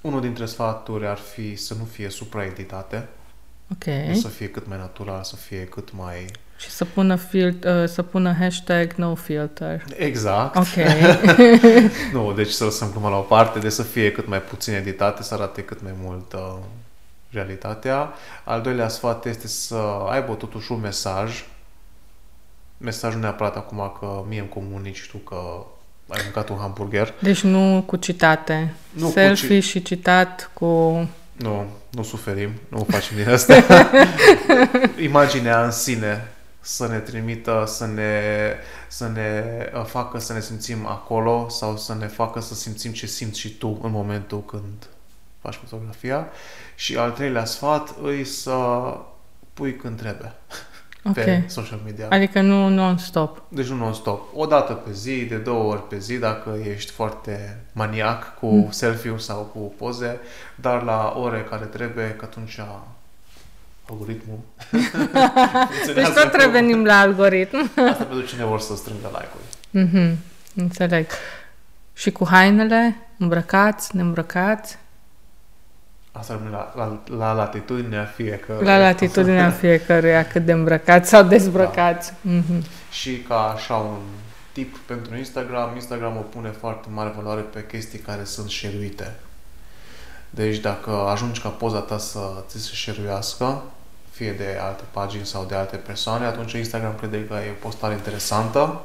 Unul 0.00 0.20
dintre 0.20 0.46
sfaturi 0.46 1.06
ar 1.06 1.18
fi 1.18 1.56
să 1.56 1.74
nu 1.78 1.84
fie 1.84 2.08
supraeditate, 2.08 3.08
Ok. 3.72 3.84
deci 3.84 4.16
să 4.16 4.28
fie 4.28 4.48
cât 4.48 4.66
mai 4.66 4.78
natural, 4.78 5.22
să 5.22 5.36
fie 5.36 5.64
cât 5.64 5.92
mai... 5.92 6.26
Și 6.56 6.70
să 6.70 6.84
pună, 6.84 7.16
fil- 7.16 7.58
uh, 7.66 7.88
să 7.88 8.02
pună 8.02 8.36
hashtag 8.38 8.92
no 8.92 9.14
filter. 9.14 9.84
Exact. 9.96 10.56
Ok. 10.56 10.84
Nu, 12.12 12.32
deci 12.32 12.50
să 12.50 12.64
lăsăm 12.64 12.90
gluma 12.90 13.08
la 13.08 13.16
o 13.16 13.20
parte, 13.20 13.58
de 13.58 13.68
să 13.68 13.82
fie 13.82 14.12
cât 14.12 14.28
mai 14.28 14.42
puțin 14.42 14.74
editate, 14.74 15.22
să 15.22 15.34
arate 15.34 15.62
cât 15.62 15.82
mai 15.82 15.92
mult 16.02 16.32
uh, 16.32 16.56
realitatea. 17.30 18.12
Al 18.44 18.60
doilea 18.60 18.88
sfat 18.88 19.26
este 19.26 19.46
să 19.46 19.80
aibă 20.10 20.34
totuși 20.34 20.72
un 20.72 20.80
mesaj. 20.80 21.44
Mesajul 22.78 23.20
neapărat 23.20 23.56
acum 23.56 23.92
că 24.00 24.24
mie 24.28 24.40
îmi 24.40 24.48
comunici 24.48 25.08
tu 25.10 25.16
că 25.16 25.64
ai 26.08 26.20
mâncat 26.22 26.48
un 26.48 26.56
hamburger. 26.56 27.14
Deci 27.18 27.40
nu 27.40 27.82
cu 27.86 27.96
citate. 27.96 28.74
Nu 28.90 29.06
cu 29.06 29.12
Selfie 29.12 29.60
și 29.60 29.82
citat 29.82 30.50
cu... 30.52 30.64
Nu, 31.32 31.66
nu 31.90 32.02
suferim, 32.02 32.50
nu 32.68 32.86
facem 32.90 33.16
din 33.16 33.28
asta. 33.28 33.54
Imaginea 35.08 35.64
în 35.64 35.70
sine 35.70 36.30
să 36.66 36.86
ne 36.86 36.98
trimită, 36.98 37.64
să 37.66 37.86
ne, 37.86 38.20
să 38.88 39.08
ne 39.08 39.42
uh, 39.74 39.84
facă 39.84 40.18
să 40.18 40.32
ne 40.32 40.40
simțim 40.40 40.86
acolo 40.86 41.48
sau 41.48 41.76
să 41.76 41.94
ne 41.94 42.06
facă 42.06 42.40
să 42.40 42.54
simțim 42.54 42.92
ce 42.92 43.06
simți 43.06 43.40
și 43.40 43.50
tu 43.56 43.78
în 43.82 43.90
momentul 43.90 44.44
când 44.44 44.86
faci 45.40 45.54
fotografia. 45.54 46.26
Și 46.74 46.96
al 46.96 47.10
treilea 47.10 47.44
sfat 47.44 47.94
îi 48.02 48.24
să 48.24 48.56
pui 49.54 49.76
când 49.76 49.98
trebuie 49.98 50.32
Ok. 51.04 51.12
pe 51.14 51.44
social 51.46 51.80
media. 51.84 52.06
Adică 52.10 52.40
nu 52.40 52.68
non-stop. 52.68 53.42
Deci 53.48 53.66
nu 53.66 53.76
non-stop. 53.76 54.22
O 54.34 54.46
dată 54.46 54.72
pe 54.72 54.92
zi, 54.92 55.24
de 55.24 55.36
două 55.36 55.72
ori 55.72 55.88
pe 55.88 55.98
zi, 55.98 56.18
dacă 56.18 56.58
ești 56.64 56.90
foarte 56.92 57.64
maniac 57.72 58.38
cu 58.38 58.46
Mm. 58.46 58.70
selfie-uri 58.70 59.22
sau 59.22 59.42
cu 59.54 59.58
poze, 59.58 60.18
dar 60.54 60.82
la 60.82 61.14
ore 61.16 61.46
care 61.50 61.64
trebuie, 61.64 62.14
că 62.14 62.24
atunci 62.24 62.58
algoritmul 63.90 64.38
Deci 64.70 64.82
funcționează 65.84 66.20
tot 66.20 66.30
cu- 66.30 66.36
revenim 66.36 66.84
la 66.84 66.98
algoritm. 66.98 67.56
Asta 67.90 68.04
pentru 68.04 68.26
cine 68.26 68.44
vor 68.44 68.60
să 68.60 68.76
strângă 68.76 69.06
like-uri. 69.12 69.88
Mhm. 69.90 70.18
Înțeleg. 70.54 71.06
Și 71.92 72.10
cu 72.12 72.26
hainele, 72.28 72.96
îmbrăcați, 73.18 73.96
neîmbrăcați, 73.96 74.76
Asta 76.12 76.32
rămâne 76.34 76.50
la, 76.50 76.72
la, 76.76 77.02
la 77.16 77.32
latitudinea 77.32 78.04
fiecare. 78.04 78.64
la 78.64 78.78
latitudinea 78.78 79.50
fiecăruia 79.60 80.26
cât 80.26 80.44
de 80.44 80.52
îmbrăcați 80.52 81.08
sau 81.08 81.22
dezbrăcați. 81.22 82.12
Mhm. 82.20 82.64
Și 82.90 83.16
ca 83.28 83.52
așa 83.56 83.74
un 83.74 83.96
tip 84.52 84.76
pentru 84.78 85.16
Instagram, 85.16 85.70
Instagram 85.74 86.16
o 86.16 86.20
pune 86.20 86.48
foarte 86.50 86.88
mare 86.92 87.12
valoare 87.16 87.40
pe 87.40 87.66
chestii 87.66 87.98
care 87.98 88.24
sunt 88.24 88.48
șeruite. 88.48 89.14
Deci 90.30 90.56
dacă 90.58 90.90
ajungi 90.90 91.40
ca 91.40 91.48
poza 91.48 91.78
ta 91.80 91.98
să 91.98 92.18
ți 92.48 92.62
se 92.62 92.70
șeruiască, 92.72 93.62
fie 94.16 94.32
de 94.32 94.58
alte 94.60 94.82
pagini 94.90 95.26
sau 95.26 95.44
de 95.44 95.54
alte 95.54 95.76
persoane, 95.76 96.24
atunci 96.24 96.52
Instagram 96.52 96.94
crede 96.94 97.26
că 97.26 97.34
e 97.34 97.50
o 97.50 97.60
postare 97.60 97.94
interesantă 97.94 98.80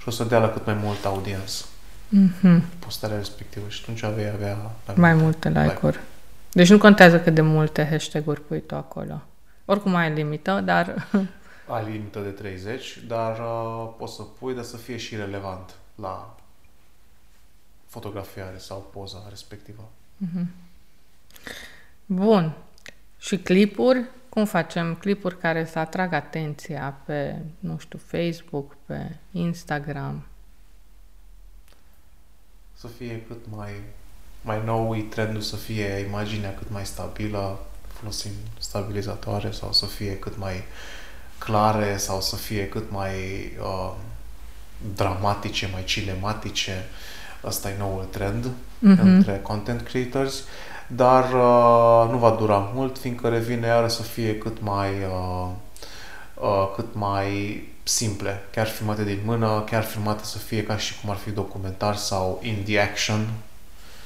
și 0.00 0.08
o 0.08 0.10
să 0.10 0.24
dea 0.24 0.38
la 0.38 0.50
cât 0.50 0.64
mai 0.66 0.74
mult 0.74 1.04
audiență 1.04 1.64
Mhm. 2.08 2.62
postarea 2.78 3.16
respectivă 3.16 3.68
și 3.68 3.80
atunci 3.82 4.14
vei 4.14 4.28
avea 4.28 4.70
Mai 4.94 5.14
multe 5.14 5.48
like-uri. 5.48 5.98
Deci 6.52 6.70
nu 6.70 6.78
contează 6.78 7.20
cât 7.20 7.34
de 7.34 7.40
multe 7.40 7.86
hashtag-uri 7.90 8.40
pui 8.40 8.60
tu 8.60 8.74
acolo. 8.74 9.22
Oricum 9.64 9.94
ai 9.94 10.12
limită, 10.14 10.60
dar... 10.64 11.08
Ai 11.74 11.84
limită 11.90 12.18
de 12.20 12.28
30, 12.28 12.98
dar 13.06 13.38
uh, 13.38 13.88
poți 13.98 14.14
să 14.14 14.22
pui, 14.22 14.54
dar 14.54 14.64
să 14.64 14.76
fie 14.76 14.96
și 14.96 15.16
relevant 15.16 15.74
la 15.94 16.36
fotografiare 17.86 18.58
sau 18.58 18.90
poza 18.92 19.18
respectivă. 19.28 19.88
Mhm. 20.16 20.50
Bun. 22.06 22.52
Și 23.18 23.36
clipuri? 23.38 24.04
Cum 24.38 24.46
facem 24.46 24.94
clipuri 24.94 25.38
care 25.38 25.64
să 25.64 25.78
atragă 25.78 26.14
atenția 26.14 26.96
pe, 27.04 27.36
nu 27.58 27.78
știu, 27.78 27.98
Facebook, 28.06 28.76
pe 28.86 29.16
Instagram? 29.32 30.22
Să 32.74 32.86
fie 32.98 33.22
cât 33.28 33.38
mai, 33.56 33.70
mai 34.40 34.62
nou, 34.64 34.96
e 34.96 35.00
trendul 35.02 35.40
să 35.40 35.56
fie 35.56 35.84
imaginea 35.84 36.54
cât 36.54 36.70
mai 36.70 36.86
stabilă, 36.86 37.58
folosim 37.92 38.30
stabilizatoare 38.58 39.50
sau 39.50 39.72
să 39.72 39.86
fie 39.86 40.18
cât 40.18 40.36
mai 40.36 40.62
clare 41.38 41.96
sau 41.96 42.20
să 42.20 42.36
fie 42.36 42.68
cât 42.68 42.90
mai 42.90 43.14
uh, 43.60 43.94
dramatice, 44.94 45.68
mai 45.72 45.84
cinematice. 45.84 46.84
Asta 47.42 47.70
e 47.70 47.78
noul 47.78 48.04
trend 48.04 48.46
Mhm. 48.78 49.06
între 49.06 49.38
content 49.42 49.80
creators, 49.80 50.42
dar 50.88 51.24
uh, 51.24 52.10
nu 52.10 52.18
va 52.18 52.30
dura 52.30 52.70
mult, 52.74 52.98
fiindcă 52.98 53.28
revine 53.28 53.66
iară 53.66 53.88
să 53.88 54.02
fie 54.02 54.38
cât 54.38 54.62
mai 54.62 54.88
uh, 54.88 55.48
uh, 56.34 56.68
cât 56.74 56.86
mai 56.94 57.62
simple, 57.82 58.42
chiar 58.52 58.66
filmate 58.66 59.04
din 59.04 59.18
mână, 59.24 59.64
chiar 59.70 59.82
filmate 59.82 60.24
să 60.24 60.38
fie 60.38 60.62
ca 60.62 60.76
și 60.76 61.00
cum 61.00 61.10
ar 61.10 61.16
fi 61.16 61.30
documentar 61.30 61.96
sau 61.96 62.40
indie 62.42 62.80
action. 62.80 63.28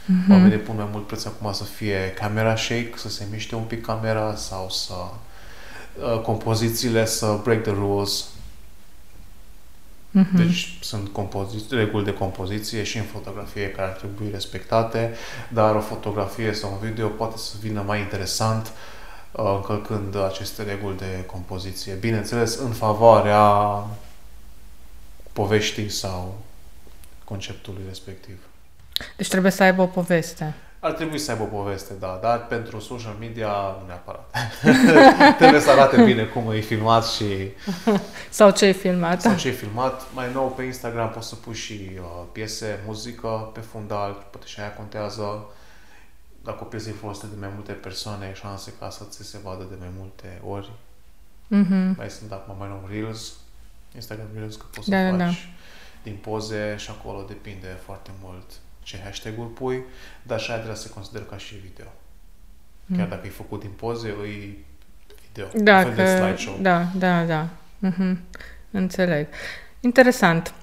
Mhm. 0.04 0.30
Oamenii 0.30 0.58
pun 0.58 0.74
mai 0.76 0.88
mult 0.92 1.06
preț 1.06 1.24
acum 1.24 1.52
să 1.52 1.64
fie 1.64 2.12
camera 2.18 2.56
shake, 2.56 2.92
să 2.96 3.08
se 3.08 3.26
miște 3.30 3.54
un 3.54 3.62
pic 3.62 3.86
camera 3.86 4.34
sau 4.34 4.70
să 4.70 4.94
uh, 4.94 6.20
compozițiile 6.20 7.04
să 7.06 7.38
break 7.42 7.62
the 7.62 7.72
rules. 7.72 8.24
Mhm. 10.14 10.36
Deci 10.36 10.78
sunt 10.80 11.08
compozi- 11.08 11.70
reguli 11.70 12.04
de 12.04 12.12
compoziție 12.14 12.82
și 12.82 12.98
în 12.98 13.04
fotografie 13.04 13.70
care 13.70 13.88
ar 13.88 13.96
trebui 13.96 14.28
respectate, 14.32 15.14
dar 15.48 15.74
o 15.74 15.80
fotografie 15.80 16.52
sau 16.52 16.72
un 16.72 16.88
video 16.88 17.08
poate 17.08 17.36
să 17.36 17.54
vină 17.60 17.82
mai 17.86 18.00
interesant 18.00 18.72
uh, 19.32 19.52
încălcând 19.56 20.16
aceste 20.16 20.62
reguli 20.62 20.96
de 20.96 21.24
compoziție. 21.26 21.92
Bineînțeles, 21.94 22.54
în 22.58 22.70
favoarea 22.70 23.42
poveștii 25.32 25.88
sau 25.88 26.38
conceptului 27.24 27.82
respectiv. 27.88 28.38
Deci 29.16 29.28
trebuie 29.28 29.52
să 29.52 29.62
aibă 29.62 29.82
o 29.82 29.86
poveste. 29.86 30.54
Ar 30.84 30.92
trebui 30.92 31.18
să 31.18 31.30
aibă 31.30 31.42
o 31.42 31.46
poveste, 31.46 31.92
da, 31.98 32.18
dar 32.22 32.46
pentru 32.46 32.80
social 32.80 33.16
media 33.18 33.48
nu 33.80 33.86
neapărat. 33.86 34.34
trebuie 35.38 35.60
să 35.60 35.70
arate 35.70 36.02
bine 36.04 36.24
cum 36.24 36.50
e 36.50 36.60
filmat 36.60 37.06
și 37.06 37.24
Sau 38.30 38.50
ce 38.50 38.64
ai 38.64 38.72
filmat. 38.72 39.20
sau 39.20 39.36
ce 39.36 39.48
ai 39.48 39.54
filmat. 39.54 40.12
Mai 40.14 40.32
nou 40.32 40.48
pe 40.50 40.62
Instagram 40.62 41.10
poți 41.10 41.28
să 41.28 41.34
pui 41.34 41.54
și 41.54 41.90
uh, 41.98 42.04
piese, 42.32 42.80
muzică 42.86 43.50
pe 43.52 43.60
fundal, 43.60 44.26
poate 44.30 44.46
și 44.46 44.60
aia 44.60 44.72
contează. 44.72 45.44
Dacă 46.44 46.58
o 46.60 46.64
piesă 46.64 46.88
e 46.88 46.92
folosită 46.92 47.26
de 47.26 47.36
mai 47.40 47.50
multe 47.54 47.72
persoane, 47.72 48.24
ai 48.24 48.34
șanse 48.34 48.72
ca 48.78 48.90
să 48.90 49.04
ți 49.10 49.22
se 49.24 49.38
vadă 49.42 49.66
de 49.70 49.76
mai 49.78 49.90
multe 49.98 50.40
ori. 50.46 50.70
Mhm. 51.46 51.94
Mai 51.96 52.10
sunt 52.10 52.32
acum 52.32 52.54
mai 52.58 52.68
nou 52.68 52.88
Reels, 52.90 53.32
Instagram 53.94 54.26
Reels, 54.36 54.56
că 54.56 54.64
poți 54.74 54.90
Da, 54.90 54.96
să 54.96 55.16
da, 55.16 55.24
faci 55.24 55.34
da. 55.34 55.48
din 56.02 56.16
poze 56.22 56.74
și 56.78 56.90
acolo 56.90 57.24
depinde 57.28 57.78
foarte 57.84 58.10
mult 58.22 58.44
ce 58.82 59.00
hashtag-uri 59.04 59.48
pui, 59.50 59.82
dar 60.22 60.40
și 60.40 60.50
aia 60.50 60.58
trebuie 60.58 60.80
să 60.80 60.86
se 60.86 60.92
consideră 60.94 61.24
ca 61.24 61.36
și 61.36 61.54
video. 61.54 61.84
Chiar 62.96 63.04
Mm. 63.04 63.08
dacă 63.08 63.26
e 63.26 63.30
făcut 63.30 63.60
din 63.60 63.70
poze, 63.76 64.14
îi 64.20 64.64
video. 65.26 65.46
Da, 65.62 65.76
un 65.76 65.82
fel 65.82 65.94
de 65.94 66.02
că, 66.02 66.08
slideshow. 66.16 66.58
da, 66.60 66.84
da, 66.94 67.24
da. 67.24 67.46
Mhm. 67.78 68.18
Înțeleg. 68.70 69.26
Interesant. 69.80 70.54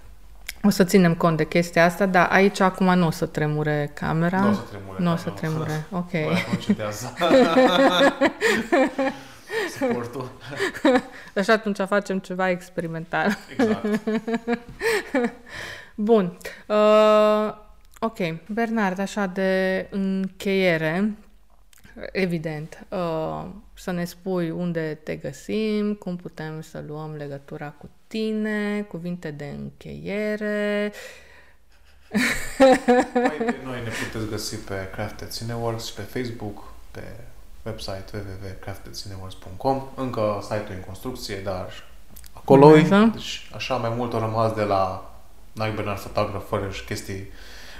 O 0.63 0.69
să 0.69 0.83
ținem 0.83 1.15
cont 1.15 1.37
de 1.37 1.45
chestia 1.47 1.85
asta, 1.85 2.05
dar 2.05 2.27
aici 2.31 2.59
acum 2.59 2.97
nu 2.97 3.07
o 3.07 3.11
să 3.11 3.25
tremure 3.25 3.91
camera. 3.93 4.39
Nu 4.39 4.49
o 4.49 4.53
să 4.53 4.61
tremure. 4.69 4.97
Nu 5.03 5.09
o 5.11 5.13
da, 5.13 5.17
să 5.19 5.29
tremure. 5.29 5.85
Ok. 5.91 6.11
Bă, 6.11 6.33
nu 6.51 6.57
cedează. 6.59 7.13
Suportul. 9.77 10.31
Așa 11.35 11.53
atunci 11.53 11.77
facem 11.87 12.19
ceva 12.19 12.49
experimental. 12.49 13.37
Exact. 13.57 13.99
Bun. 15.95 16.37
Uh, 16.65 17.55
ok. 17.99 18.17
Bernard, 18.47 18.99
așa 18.99 19.25
de 19.25 19.87
încheiere, 19.89 21.13
evident, 22.11 22.85
uh, 22.89 23.45
să 23.73 23.91
ne 23.91 24.05
spui 24.05 24.49
unde 24.49 24.99
te 25.03 25.15
găsim, 25.15 25.93
cum 25.93 26.15
putem 26.15 26.61
să 26.61 26.83
luăm 26.87 27.15
legătura 27.15 27.69
cu 27.69 27.89
tine, 28.07 28.81
cuvinte 28.81 29.31
de 29.31 29.55
încheiere. 29.57 30.91
Păi, 33.13 33.37
pe 33.45 33.55
noi 33.63 33.81
ne 33.83 33.89
puteți 34.11 34.29
găsi 34.29 34.55
pe 34.55 34.89
Crafted 34.91 35.33
Cineworks, 35.33 35.89
pe 35.89 36.01
Facebook, 36.01 36.63
pe 36.91 37.03
website 37.65 38.05
www.craftedcineworks.com. 38.13 39.83
Încă 39.95 40.39
site-ul 40.41 40.71
e 40.71 40.73
în 40.73 40.81
construcție, 40.81 41.35
dar 41.35 41.83
acolo 42.33 42.77
e. 42.77 42.81
Urmează. 42.81 43.09
Deci, 43.13 43.49
așa 43.55 43.75
mai 43.75 43.89
mult 43.95 44.13
au 44.13 44.19
rămas 44.19 44.53
de 44.53 44.63
la 44.63 45.13
Nike 45.51 45.73
Bernard 45.75 45.99
Photograph 45.99 46.45
fără 46.47 46.69
și 46.69 46.85
chestii, 46.85 47.27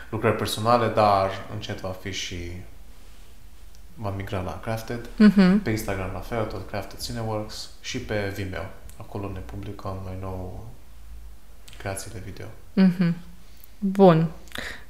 lucrări 0.10 0.36
personale, 0.36 0.88
dar 0.88 1.30
încet 1.54 1.80
va 1.80 1.96
fi 2.02 2.12
și 2.12 2.52
va 3.96 4.10
migra 4.10 4.42
la 4.42 4.60
Crafted. 4.60 5.10
Mhm. 5.16 5.62
Pe 5.62 5.70
Instagram 5.70 6.10
la 6.14 6.20
fel, 6.20 6.46
tot 6.46 6.70
Crafted 6.70 7.00
Cineworks 7.00 7.70
și 7.82 8.00
pe 8.00 8.34
Vimeo. 8.36 8.66
Acolo 8.98 9.30
ne 9.34 9.40
publicăm 9.40 9.98
mai 10.04 10.18
nou 10.22 10.68
creațiile 11.78 12.22
video. 12.26 12.48
Mhm. 12.74 13.16
Bun. 13.80 14.28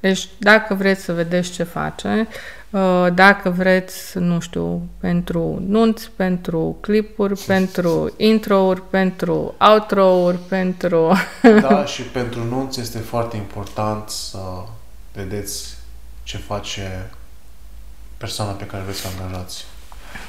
Deci, 0.00 0.28
dacă 0.38 0.74
vreți 0.74 1.02
să 1.02 1.12
vedeți 1.12 1.50
ce 1.50 1.62
face, 1.62 2.28
uh, 2.70 3.06
dacă 3.14 3.50
vreți, 3.50 4.18
nu 4.18 4.40
știu, 4.40 4.88
pentru 4.98 5.62
nunți, 5.66 6.10
pentru 6.16 6.76
clipuri, 6.80 7.40
pentru 7.46 8.14
intro-uri, 8.16 8.82
pentru 8.90 9.54
outro-uri, 9.58 10.38
pentru... 10.48 11.12
Da, 11.60 11.84
și 11.94 12.02
pentru 12.02 12.44
nunți 12.44 12.80
este 12.80 12.98
foarte 12.98 13.36
important 13.36 14.08
să 14.08 14.38
vedeți 15.22 15.76
ce 16.22 16.36
face 16.36 17.10
persoana 18.16 18.52
pe 18.52 18.66
care 18.66 18.82
vreți 18.82 18.98
să 18.98 19.06
o 19.08 19.22
angajați. 19.22 19.64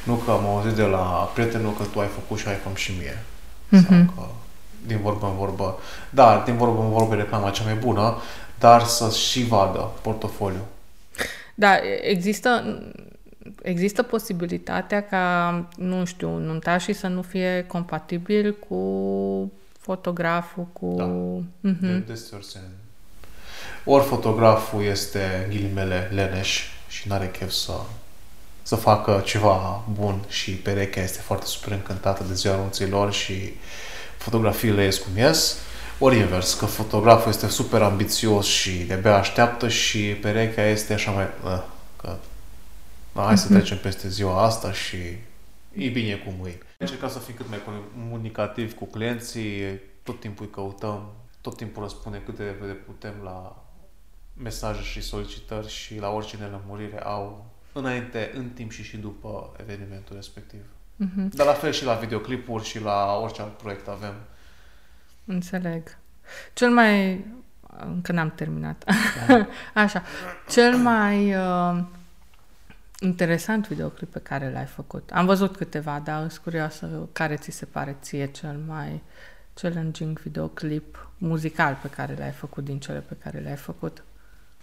Nu 0.04 0.16
că 0.16 0.32
am 0.32 0.46
auzit 0.46 0.74
de 0.76 0.84
la 0.84 1.32
prietenul 1.34 1.74
că 1.74 1.84
tu 1.84 2.00
ai 2.00 2.08
făcut 2.08 2.38
și 2.38 2.48
ai 2.48 2.56
făcut 2.56 2.78
și 2.78 2.92
mie. 3.00 3.24
Sau 3.82 3.96
Mhm. 3.98 4.16
că 4.16 4.26
din 4.88 5.00
vorbă 5.02 5.26
în 5.26 5.36
vorbă. 5.36 5.78
Da, 6.10 6.42
din 6.46 6.58
vorbă 6.58 6.82
în 6.82 6.90
vorbă 6.90 7.14
e 7.14 7.18
reclama 7.18 7.50
cea 7.50 7.64
mai 7.64 7.76
bună, 7.76 8.18
dar 8.60 8.84
să 8.84 9.10
și 9.10 9.44
vadă 9.44 9.92
portofoliu. 10.02 10.66
Da, 11.56 11.76
există, 12.02 12.80
există 13.62 14.04
posibilitatea 14.04 15.02
ca, 15.08 15.54
nu 15.78 16.06
știu, 16.06 16.38
nuntașii 16.38 16.94
să 16.94 17.08
nu 17.08 17.22
fie 17.22 17.66
compatibil 17.68 18.56
cu 18.68 19.52
fotograful, 19.80 20.68
cu... 20.74 20.94
Da. 20.98 21.06
Mhm. 21.70 21.80
De 21.82 21.98
deseori 21.98 22.46
se... 22.46 22.60
Ori 23.84 24.04
fotograful 24.04 24.84
este, 24.84 25.42
în 25.44 25.50
ghilimele, 25.50 26.10
leneș 26.14 26.62
și 26.88 27.08
n-are 27.08 27.30
chef 27.30 27.50
să 27.50 27.74
să 28.62 28.76
facă 28.76 29.22
ceva 29.26 29.84
bun 29.94 30.24
și 30.28 30.52
perechea 30.52 31.02
este 31.02 31.20
foarte 31.20 31.46
super 31.46 31.72
încântată 31.74 32.24
de 32.24 32.34
ziua 32.34 32.54
anunților 32.54 33.14
și 33.14 33.54
fotografiile 34.18 34.84
ies 34.84 34.98
cum 34.98 35.18
ies. 35.18 35.58
Ori 36.00 36.18
invers, 36.18 36.54
că 36.54 36.66
fotograful 36.66 37.30
este 37.30 37.48
super 37.48 37.82
ambițios 37.82 38.46
și 38.46 38.72
de-abia 38.72 39.16
așteaptă 39.18 39.68
și 39.68 40.00
perechea 40.00 40.66
este 40.66 40.94
așa 40.94 41.12
mai... 41.12 41.24
Uh, 41.44 41.64
că, 41.96 42.16
da, 43.14 43.24
hai 43.24 43.38
să 43.38 43.46
mhm. 43.50 43.54
trecem 43.54 43.78
peste 43.78 44.10
ziua 44.10 44.44
asta 44.44 44.72
și 44.72 44.98
e 45.74 45.90
bine 45.90 46.16
cum 46.16 46.46
e. 46.46 46.58
Încercăm 46.78 47.10
să 47.10 47.20
fim 47.20 47.34
cât 47.38 47.50
mai 47.50 47.60
comunicativ 47.96 48.74
cu 48.74 48.86
clienții, 48.86 49.80
tot 50.04 50.20
timpul 50.20 50.46
îi 50.46 50.52
căutăm, 50.52 51.12
tot 51.42 51.58
timpul 51.58 51.84
răspundem 51.84 52.22
cât 52.26 52.38
de 52.38 52.44
repede 52.44 52.72
putem 52.72 53.14
la 53.24 53.66
mesaje 54.34 54.82
și 54.82 55.02
solicitări 55.02 55.70
și 55.70 56.00
la 56.00 56.10
orice 56.10 56.38
nelămurire 56.38 57.04
au 57.04 57.46
înainte, 57.74 58.32
în 58.34 58.50
timp 58.50 58.72
și 58.72 58.84
și 58.84 58.98
după 58.98 59.52
evenimentul 59.58 60.16
respectiv. 60.16 60.60
Mm-hmm. 61.06 61.30
Dar 61.30 61.46
la 61.46 61.54
fel 61.54 61.72
și 61.72 61.86
la 61.86 61.94
videoclipuri 61.94 62.64
și 62.64 62.80
la 62.80 63.20
orice 63.22 63.42
alt 63.42 63.58
proiect 63.58 63.88
avem. 63.88 64.14
Înțeleg. 65.26 65.98
Cel 66.54 66.70
mai... 66.70 67.26
Încă 67.80 68.12
n-am 68.12 68.32
terminat. 68.36 68.84
Da. 69.28 69.48
Așa. 69.82 70.04
Cel 70.50 70.76
mai 70.76 71.36
uh, 71.36 71.84
interesant 73.00 73.68
videoclip 73.68 74.12
pe 74.12 74.20
care 74.20 74.52
l-ai 74.52 74.66
făcut. 74.66 75.10
Am 75.14 75.26
văzut 75.26 75.56
câteva, 75.56 76.02
dar 76.04 76.30
sunt 76.30 76.44
curioasă 76.44 77.10
care 77.12 77.36
ți 77.36 77.52
se 77.52 77.66
pare 77.66 77.98
ție 78.02 78.26
cel 78.26 78.60
mai 78.68 79.02
challenging 79.54 80.20
videoclip 80.20 81.10
muzical 81.18 81.80
pe 81.82 81.88
care 81.88 82.16
l-ai 82.18 82.32
făcut 82.32 82.64
din 82.64 82.80
cele 82.80 83.00
pe 83.00 83.16
care 83.24 83.40
le-ai 83.40 83.56
făcut. 83.56 84.04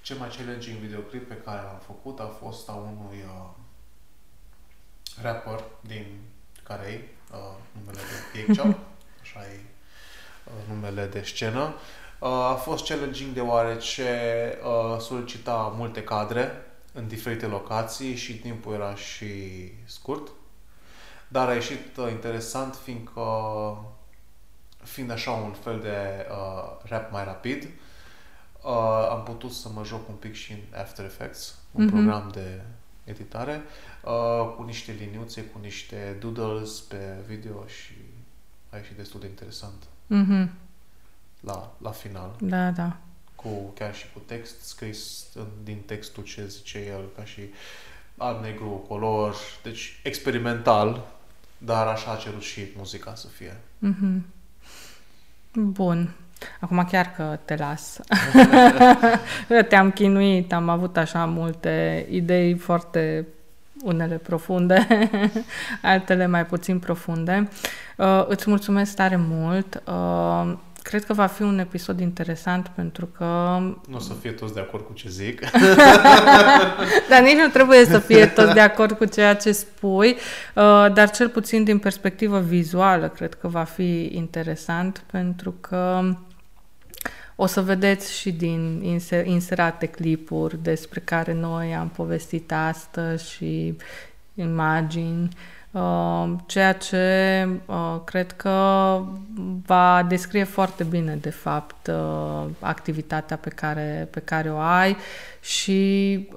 Cel 0.02 0.16
mai 0.16 0.28
challenging 0.28 0.78
videoclip 0.78 1.28
pe 1.28 1.34
care 1.34 1.62
l-am 1.62 1.80
făcut 1.86 2.20
a 2.20 2.36
fost 2.40 2.68
a 2.68 2.72
unui 2.72 3.24
uh, 3.26 3.50
rapper 5.22 5.64
din 5.80 6.06
Carei, 6.62 7.08
uh, 7.32 7.38
numele 7.72 7.98
de 7.98 8.54
Cake 8.54 8.76
așa 9.22 9.40
e 9.40 9.60
uh, 10.44 10.74
numele 10.74 11.06
de 11.06 11.22
scenă. 11.22 11.74
Uh, 12.18 12.28
a 12.28 12.54
fost 12.54 12.86
challenging 12.86 13.34
deoarece 13.34 14.08
uh, 14.64 15.00
solicita 15.00 15.74
multe 15.76 16.02
cadre 16.02 16.62
în 16.92 17.08
diferite 17.08 17.46
locații 17.46 18.14
și 18.14 18.38
timpul 18.38 18.74
era 18.74 18.94
și 18.94 19.32
scurt. 19.84 20.28
Dar 21.28 21.48
a 21.48 21.54
ieșit 21.54 21.96
uh, 21.96 22.10
interesant 22.10 22.74
fiindcă 22.74 23.22
fiind 24.82 25.10
așa 25.10 25.30
un 25.30 25.52
fel 25.52 25.80
de 25.80 26.26
uh, 26.30 26.88
rap 26.88 27.12
mai 27.12 27.24
rapid, 27.24 27.62
uh, 27.62 27.70
am 29.10 29.22
putut 29.22 29.52
să 29.52 29.68
mă 29.68 29.84
joc 29.84 30.08
un 30.08 30.14
pic 30.14 30.34
și 30.34 30.52
în 30.52 30.58
After 30.80 31.04
Effects, 31.04 31.58
un 31.70 31.86
mm-hmm. 31.86 31.90
program 31.90 32.30
de 32.32 32.60
editare, 33.04 33.62
uh, 34.04 34.54
cu 34.56 34.62
niște 34.62 34.92
liniuțe, 34.92 35.44
cu 35.44 35.58
niște 35.62 36.16
doodles 36.20 36.80
pe 36.80 37.24
video 37.26 37.66
și 37.66 37.92
a 38.70 38.76
ieșit 38.76 38.96
destul 38.96 39.20
de 39.20 39.26
interesant. 39.26 39.82
Mm-hmm. 39.82 40.48
La, 41.40 41.72
la 41.82 41.90
final. 41.90 42.36
Da, 42.40 42.70
da. 42.70 42.96
Cu, 43.34 43.48
chiar 43.74 43.94
și 43.94 44.06
cu 44.12 44.18
text 44.18 44.60
scris 44.60 45.26
din 45.62 45.80
textul 45.86 46.22
ce 46.22 46.46
zice 46.46 46.78
el, 46.78 47.04
ca 47.16 47.24
și 47.24 47.40
alb-negru, 48.16 48.84
color, 48.88 49.34
deci 49.62 50.00
experimental, 50.02 51.06
dar 51.58 51.86
așa 51.86 52.10
a 52.10 52.16
cerut 52.16 52.42
și 52.42 52.66
muzica 52.76 53.14
să 53.14 53.26
fie. 53.26 53.56
Mm-hmm. 53.86 54.20
Bun. 55.52 56.14
Acum 56.60 56.86
chiar 56.90 57.12
că 57.16 57.38
te 57.44 57.56
las. 57.56 58.00
Te-am 59.68 59.90
chinuit, 59.90 60.52
am 60.52 60.68
avut 60.68 60.96
așa 60.96 61.24
multe 61.24 62.06
idei 62.10 62.54
foarte 62.54 63.26
unele 63.82 64.14
profunde, 64.14 64.86
altele 65.82 66.26
mai 66.26 66.46
puțin 66.46 66.78
profunde. 66.78 67.48
Uh, 67.96 68.24
îți 68.28 68.48
mulțumesc 68.48 68.94
tare 68.94 69.20
mult. 69.28 69.82
Uh, 69.86 70.56
cred 70.82 71.04
că 71.04 71.12
va 71.12 71.26
fi 71.26 71.42
un 71.42 71.58
episod 71.58 72.00
interesant 72.00 72.70
pentru 72.74 73.06
că... 73.06 73.24
Nu 73.88 73.96
o 73.96 73.98
să 73.98 74.12
fie 74.20 74.30
toți 74.30 74.54
de 74.54 74.60
acord 74.60 74.84
cu 74.84 74.92
ce 74.92 75.08
zic. 75.08 75.40
dar 77.10 77.22
nici 77.22 77.36
nu 77.36 77.48
trebuie 77.52 77.84
să 77.84 77.98
fie 77.98 78.26
toți 78.26 78.54
de 78.54 78.60
acord 78.60 78.96
cu 78.96 79.04
ceea 79.04 79.34
ce 79.34 79.52
spui, 79.52 80.08
uh, 80.54 80.92
dar 80.92 81.10
cel 81.10 81.28
puțin 81.28 81.64
din 81.64 81.78
perspectivă 81.78 82.40
vizuală 82.40 83.08
cred 83.08 83.34
că 83.34 83.48
va 83.48 83.64
fi 83.64 84.10
interesant 84.12 85.02
pentru 85.10 85.54
că 85.60 86.02
o 87.40 87.46
să 87.46 87.62
vedeți 87.62 88.18
și 88.18 88.32
din 88.32 88.80
inser- 88.82 89.24
inserate 89.24 89.86
clipuri 89.86 90.62
despre 90.62 91.00
care 91.00 91.32
noi 91.32 91.74
am 91.74 91.88
povestit 91.88 92.52
astăzi 92.52 93.30
și 93.30 93.76
imagini, 94.34 95.28
uh, 95.70 96.32
ceea 96.46 96.72
ce 96.72 97.48
uh, 97.66 98.00
cred 98.04 98.32
că 98.32 98.50
va 99.66 100.06
descrie 100.08 100.44
foarte 100.44 100.84
bine, 100.84 101.18
de 101.20 101.30
fapt, 101.30 101.86
uh, 101.86 102.44
activitatea 102.60 103.36
pe 103.36 103.48
care, 103.48 104.08
pe 104.10 104.20
care 104.20 104.50
o 104.50 104.58
ai 104.58 104.96
și 105.40 106.28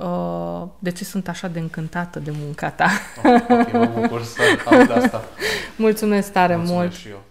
de 0.80 0.92
ce 0.92 1.04
sunt 1.04 1.28
așa 1.28 1.48
de 1.48 1.60
încântată 1.60 2.20
de 2.20 2.32
munca 2.44 2.70
ta. 2.70 2.90
Oh, 3.24 3.42
ok, 3.50 3.72
mă 3.72 3.92
bucur 3.96 4.24
să 4.24 4.42
aud 4.66 4.92
asta. 4.92 5.24
Mulțumesc 5.76 6.32
tare 6.32 6.56
Mulțumesc 6.56 6.82
mult! 6.82 6.94
Și 6.94 7.08
eu. 7.10 7.31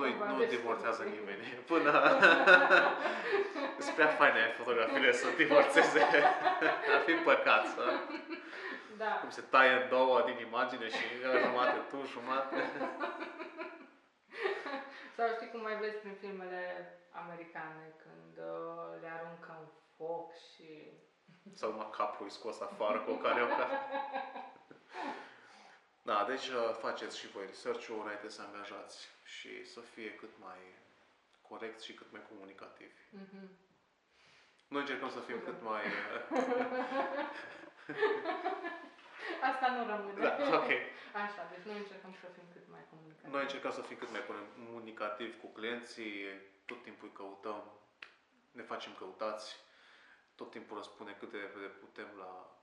Nu, 0.00 0.06
nu, 0.06 0.12
nu 0.12 0.18
Probabil 0.24 0.48
divorțează 0.56 1.02
sunt. 1.02 1.14
nimeni. 1.14 1.42
Până... 1.72 1.92
Sunt 3.84 3.94
prea 3.94 4.06
faine 4.20 4.42
fotografiile 4.58 5.12
să 5.12 5.26
divorțeze. 5.36 6.02
Ar 6.94 7.00
fi 7.06 7.12
păcat 7.12 7.66
să... 7.66 7.84
Da. 8.96 9.12
Cum 9.20 9.30
se 9.30 9.40
taie 9.40 9.72
în 9.72 9.88
două 9.88 10.22
din 10.28 10.38
imagine 10.46 10.88
și 10.88 11.04
jumate 11.44 11.78
tu, 11.90 11.98
jumate. 12.12 12.56
Sau 15.16 15.26
știi 15.34 15.50
cum 15.50 15.60
mai 15.60 15.76
vezi 15.82 15.96
prin 15.96 16.16
filmele 16.20 16.62
americane 17.22 17.84
când 18.04 18.34
uh, 18.52 19.00
le 19.02 19.08
aruncă 19.16 19.50
în 19.60 19.66
foc 19.96 20.26
și... 20.34 20.68
Sau 21.54 21.70
numai 21.70 21.90
capul 21.96 22.26
e 22.26 22.28
scos 22.38 22.60
afară 22.60 22.98
cu 22.98 23.10
o 23.10 23.14
carioca. 23.14 23.66
Da, 26.02 26.24
deci 26.28 26.48
uh, 26.48 26.74
faceți 26.80 27.18
și 27.18 27.30
voi 27.30 27.46
research-ul 27.46 28.00
înainte 28.00 28.28
să 28.28 28.42
angajați 28.42 29.08
și 29.24 29.64
să 29.66 29.80
fie 29.80 30.14
cât 30.14 30.30
mai 30.38 30.58
corect 31.48 31.80
și 31.80 31.94
cât 31.94 32.12
mai 32.12 32.22
comunicativi. 32.28 33.00
Mhm. 33.10 33.48
Noi 34.68 34.80
încercăm 34.80 35.10
să 35.10 35.20
fim 35.20 35.40
cât 35.44 35.62
mai... 35.62 35.82
uh, 35.86 36.40
Asta 39.50 39.66
nu 39.76 39.86
rămâne. 39.86 40.20
Da, 40.20 40.56
ok. 40.58 40.70
Așa, 41.24 41.42
deci 41.52 41.64
noi 41.70 41.78
încercăm 41.78 42.12
să 42.20 42.26
fim 42.36 42.46
cât 42.52 42.66
mai 42.74 42.84
comunicativi. 42.90 43.32
Noi 43.32 43.42
încercăm 43.42 43.72
să 43.72 43.82
fim 43.82 43.96
cât 43.96 44.10
mai 44.10 44.24
comunicativi 44.26 45.36
cu 45.36 45.46
clienții, 45.46 46.12
tot 46.66 46.82
timpul 46.82 47.08
îi 47.08 47.14
căutăm, 47.14 47.62
ne 48.52 48.62
facem 48.62 48.92
căutați, 48.98 49.56
tot 50.34 50.50
timpul 50.50 50.76
răspundem 50.76 51.16
cât 51.18 51.30
de 51.30 51.38
repede 51.38 51.66
putem 51.66 52.08
la 52.18 52.59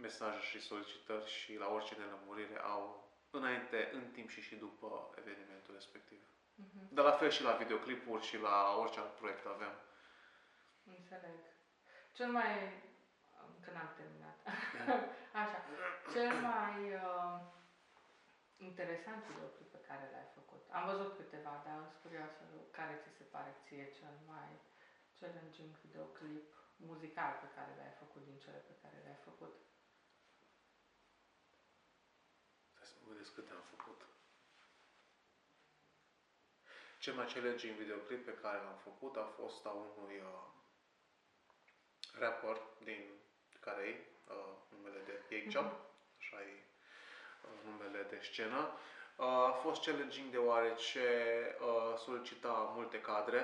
mesaje 0.00 0.40
și 0.40 0.60
solicitări 0.60 1.26
și 1.30 1.56
la 1.56 1.68
orice 1.68 1.94
nelămurire 1.94 2.58
au 2.58 3.08
înainte, 3.30 3.90
în 3.92 4.04
timp 4.10 4.28
și 4.28 4.40
și 4.40 4.54
după 4.54 5.14
evenimentul 5.18 5.74
respectiv. 5.74 6.20
Mhm. 6.54 6.94
Dar 6.94 7.04
la 7.04 7.16
fel 7.20 7.30
și 7.30 7.42
la 7.42 7.52
videoclipuri 7.62 8.24
și 8.24 8.36
la 8.38 8.76
orice 8.80 9.00
alt 9.00 9.14
proiect 9.20 9.46
avem. 9.46 9.74
Înțeleg. 10.84 11.38
Cel 12.12 12.30
mai... 12.38 12.52
Că 13.64 13.70
n-am 13.70 13.92
terminat. 13.96 14.36
Așa. 15.42 15.58
Cel 16.14 16.32
mai 16.48 16.76
uh, 17.04 17.36
interesant 18.56 19.20
videoclip 19.30 19.70
pe 19.76 19.84
care 19.88 20.04
l-ai 20.12 20.28
făcut. 20.38 20.62
Am 20.76 20.84
văzut 20.90 21.12
câteva, 21.16 21.62
dar 21.66 21.76
sunt 21.90 22.02
curioasă 22.02 22.40
care 22.78 22.94
ți 23.02 23.16
se 23.18 23.24
pare 23.34 23.50
ție 23.64 23.86
cel 23.98 24.16
mai 24.32 24.50
challenging 25.18 25.72
videoclip 25.84 26.48
muzical 26.76 27.32
pe 27.42 27.48
care 27.56 27.72
l-ai 27.78 27.94
făcut 28.02 28.22
din 28.28 28.38
cele 28.44 28.60
pe 28.68 28.74
care 28.82 28.96
le-ai 29.04 29.20
făcut. 29.28 29.54
Hai 33.04 33.12
să 33.12 33.12
mă 33.12 33.14
gândesc 33.14 33.34
câte 33.34 33.52
am 33.52 33.64
făcut. 33.76 34.00
Cel 36.98 37.14
mai 37.14 37.26
challenging 37.26 37.76
videoclip 37.76 38.24
pe 38.24 38.38
care 38.42 38.58
l-am 38.58 38.80
făcut 38.88 39.16
a 39.16 39.32
fost 39.38 39.66
a 39.66 39.70
unui 39.70 40.16
uh, 40.16 40.46
rapper 42.18 42.56
din 42.84 43.02
Carei, 43.60 43.96
uh, 44.28 44.54
numele 44.68 45.00
de 45.06 45.12
Cake 45.12 45.48
Job, 45.48 45.66
așa 46.18 46.40
e 46.42 46.52
uh, 47.44 47.56
numele 47.64 48.02
de 48.02 48.18
scenă. 48.22 48.60
Uh, 49.16 49.26
a 49.26 49.52
fost 49.62 49.84
challenging 49.84 50.30
deoarece 50.30 51.06
uh, 51.60 51.98
solicita 51.98 52.72
multe 52.74 53.00
cadre 53.00 53.40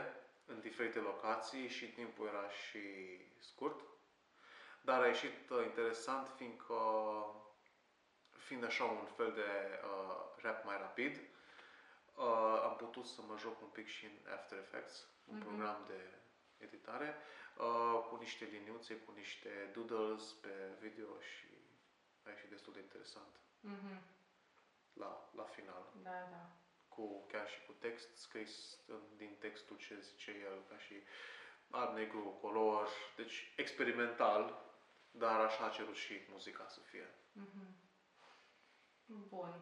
în 0.47 0.61
diferite 0.61 0.99
locații 0.99 1.69
și 1.69 1.93
timpul 1.93 2.27
era 2.27 2.49
și 2.51 2.81
scurt. 3.39 3.81
Dar 4.81 5.03
a 5.03 5.07
ieșit 5.07 5.51
uh, 5.51 5.65
interesant 5.65 6.29
fiindcă 6.37 6.75
fiind 8.51 8.65
așa 8.65 8.85
un 8.85 9.07
fel 9.17 9.33
de 9.33 9.51
uh, 9.85 10.43
rap 10.43 10.65
mai 10.65 10.77
rapid, 10.79 11.15
uh, 11.17 12.61
am 12.69 12.77
putut 12.77 13.07
să 13.07 13.21
mă 13.23 13.37
joc 13.39 13.61
un 13.63 13.69
pic 13.69 13.87
și 13.87 14.05
în 14.05 14.33
After 14.33 14.59
Effects, 14.59 15.07
un 15.25 15.37
Mhm. 15.37 15.45
program 15.47 15.85
de 15.87 16.01
editare, 16.59 17.15
uh, 17.57 18.07
cu 18.09 18.17
niște 18.17 18.45
liniuțe, 18.45 18.95
cu 18.97 19.13
niște 19.17 19.71
doodles 19.75 20.33
pe 20.33 20.49
video 20.81 21.21
și 21.21 21.47
a 22.27 22.31
ieșit 22.31 22.49
destul 22.51 22.73
de 22.73 22.81
interesant 22.81 23.35
Mhm. 23.61 24.03
la, 24.93 25.31
la 25.37 25.45
final. 25.45 25.83
Da, 26.03 26.11
da. 26.31 26.51
Cu, 26.89 27.25
chiar 27.33 27.49
și 27.49 27.61
cu 27.67 27.73
text 27.73 28.17
scris 28.17 28.79
în, 28.87 29.01
din 29.17 29.37
textul 29.39 29.77
ce 29.77 29.99
zice 30.01 30.31
el, 30.31 30.63
ca 30.69 30.79
și 30.79 31.03
alb, 31.71 31.95
negru, 31.97 32.39
color, 32.41 32.89
deci 33.17 33.53
experimental, 33.57 34.63
dar 35.11 35.41
așa 35.41 35.65
a 35.65 35.69
cerut 35.69 35.95
și 35.97 36.21
muzica 36.31 36.67
să 36.69 36.81
fie. 36.81 37.09
Mhm. 37.33 37.75
Bun. 39.11 39.53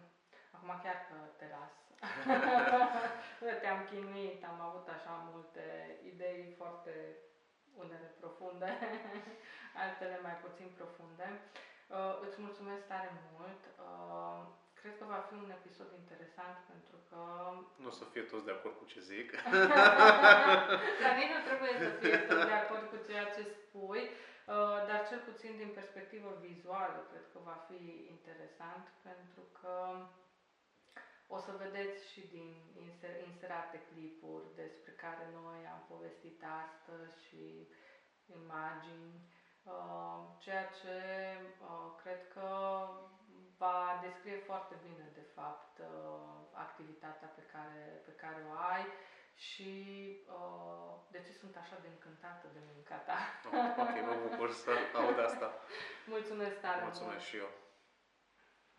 Acum 0.54 0.80
chiar 0.82 0.98
că 1.08 1.16
te 1.38 1.46
las. 1.54 1.72
Te-am 3.62 3.80
chinuit, 3.90 4.44
am 4.44 4.60
avut 4.68 4.86
așa 4.96 5.12
multe 5.32 5.64
idei 6.10 6.54
foarte 6.56 6.92
unele 7.82 8.08
profunde, 8.20 8.70
altele 9.82 10.18
mai 10.26 10.36
puțin 10.44 10.68
profunde. 10.78 11.26
Uh, 11.96 12.14
îți 12.26 12.40
mulțumesc 12.44 12.84
tare 12.86 13.10
mult. 13.32 13.62
Uh, 13.86 14.40
cred 14.80 14.94
că 14.98 15.04
va 15.14 15.20
fi 15.28 15.34
un 15.44 15.50
episod 15.58 15.90
interesant 16.02 16.56
pentru 16.70 16.96
că 17.08 17.20
Nu 17.82 17.88
o 17.92 17.94
să 18.00 18.04
fie 18.12 18.22
toți 18.22 18.44
de 18.48 18.54
acord 18.54 18.74
cu 18.78 18.84
ce 18.92 19.00
zic. 19.00 19.28
Dar 21.02 21.12
nici 21.20 21.34
nu 21.36 21.42
trebuie 21.48 21.72
să 21.84 21.88
fie 22.00 22.16
tot 22.28 22.46
de 22.52 22.58
acord 22.62 22.84
cu 22.92 22.98
ceea 23.08 23.26
ce 23.34 23.42
spui, 23.56 24.02
uh, 24.02 24.37
dar 24.88 25.00
cel 25.08 25.20
puțin 25.30 25.56
din 25.56 25.70
perspectivă 25.74 26.30
vizuală 26.40 27.06
cred 27.10 27.26
că 27.32 27.38
va 27.44 27.58
fi 27.68 28.06
interesant 28.14 28.84
pentru 29.02 29.42
că 29.60 29.76
o 31.28 31.38
să 31.38 31.52
vedeți 31.64 32.12
și 32.12 32.20
din 32.36 32.50
inser- 32.86 33.20
inserate 33.30 33.78
clipuri 33.90 34.54
despre 34.54 34.92
care 34.92 35.24
noi 35.42 35.60
am 35.74 35.82
povestit 35.88 36.42
astăzi 36.64 37.24
și 37.26 37.68
imagini, 38.40 39.12
uh, 39.62 40.18
ceea 40.38 40.66
ce 40.80 40.96
uh, 41.60 41.88
cred 42.02 42.20
că 42.34 42.48
va 43.58 43.98
descrie 44.02 44.38
foarte 44.50 44.76
bine, 44.86 45.10
de 45.14 45.26
fapt, 45.34 45.78
uh, 45.78 45.86
activitatea 46.52 47.28
pe 47.28 47.42
care, 47.52 48.02
pe 48.04 48.12
care 48.22 48.40
o 48.50 48.52
ai 48.74 48.84
și 49.46 49.70
uh, 50.36 50.92
de 51.14 51.20
ce 51.26 51.32
sunt 51.40 51.54
așa 51.62 51.76
de 51.84 51.88
încântată 51.94 52.46
de 52.56 52.60
munca 52.72 52.96
ta. 53.08 53.18
Oh, 53.58 53.82
ok, 53.84 53.96
mă 54.10 54.14
bucur 54.26 54.48
să 54.52 54.70
aud 55.00 55.18
asta. 55.28 55.48
Mulțumesc 56.14 56.56
tare 56.60 56.82
Mulțumesc 56.82 57.14
mult. 57.18 57.28
și 57.28 57.36
eu. 57.44 57.50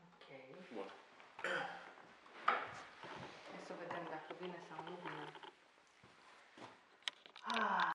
Ok. 0.10 0.28
Bun. 0.76 0.90
Hai 3.52 3.62
să 3.70 3.74
vedem 3.84 4.04
dacă 4.16 4.30
vine 4.42 4.60
sau 4.70 4.78
nu 4.90 4.96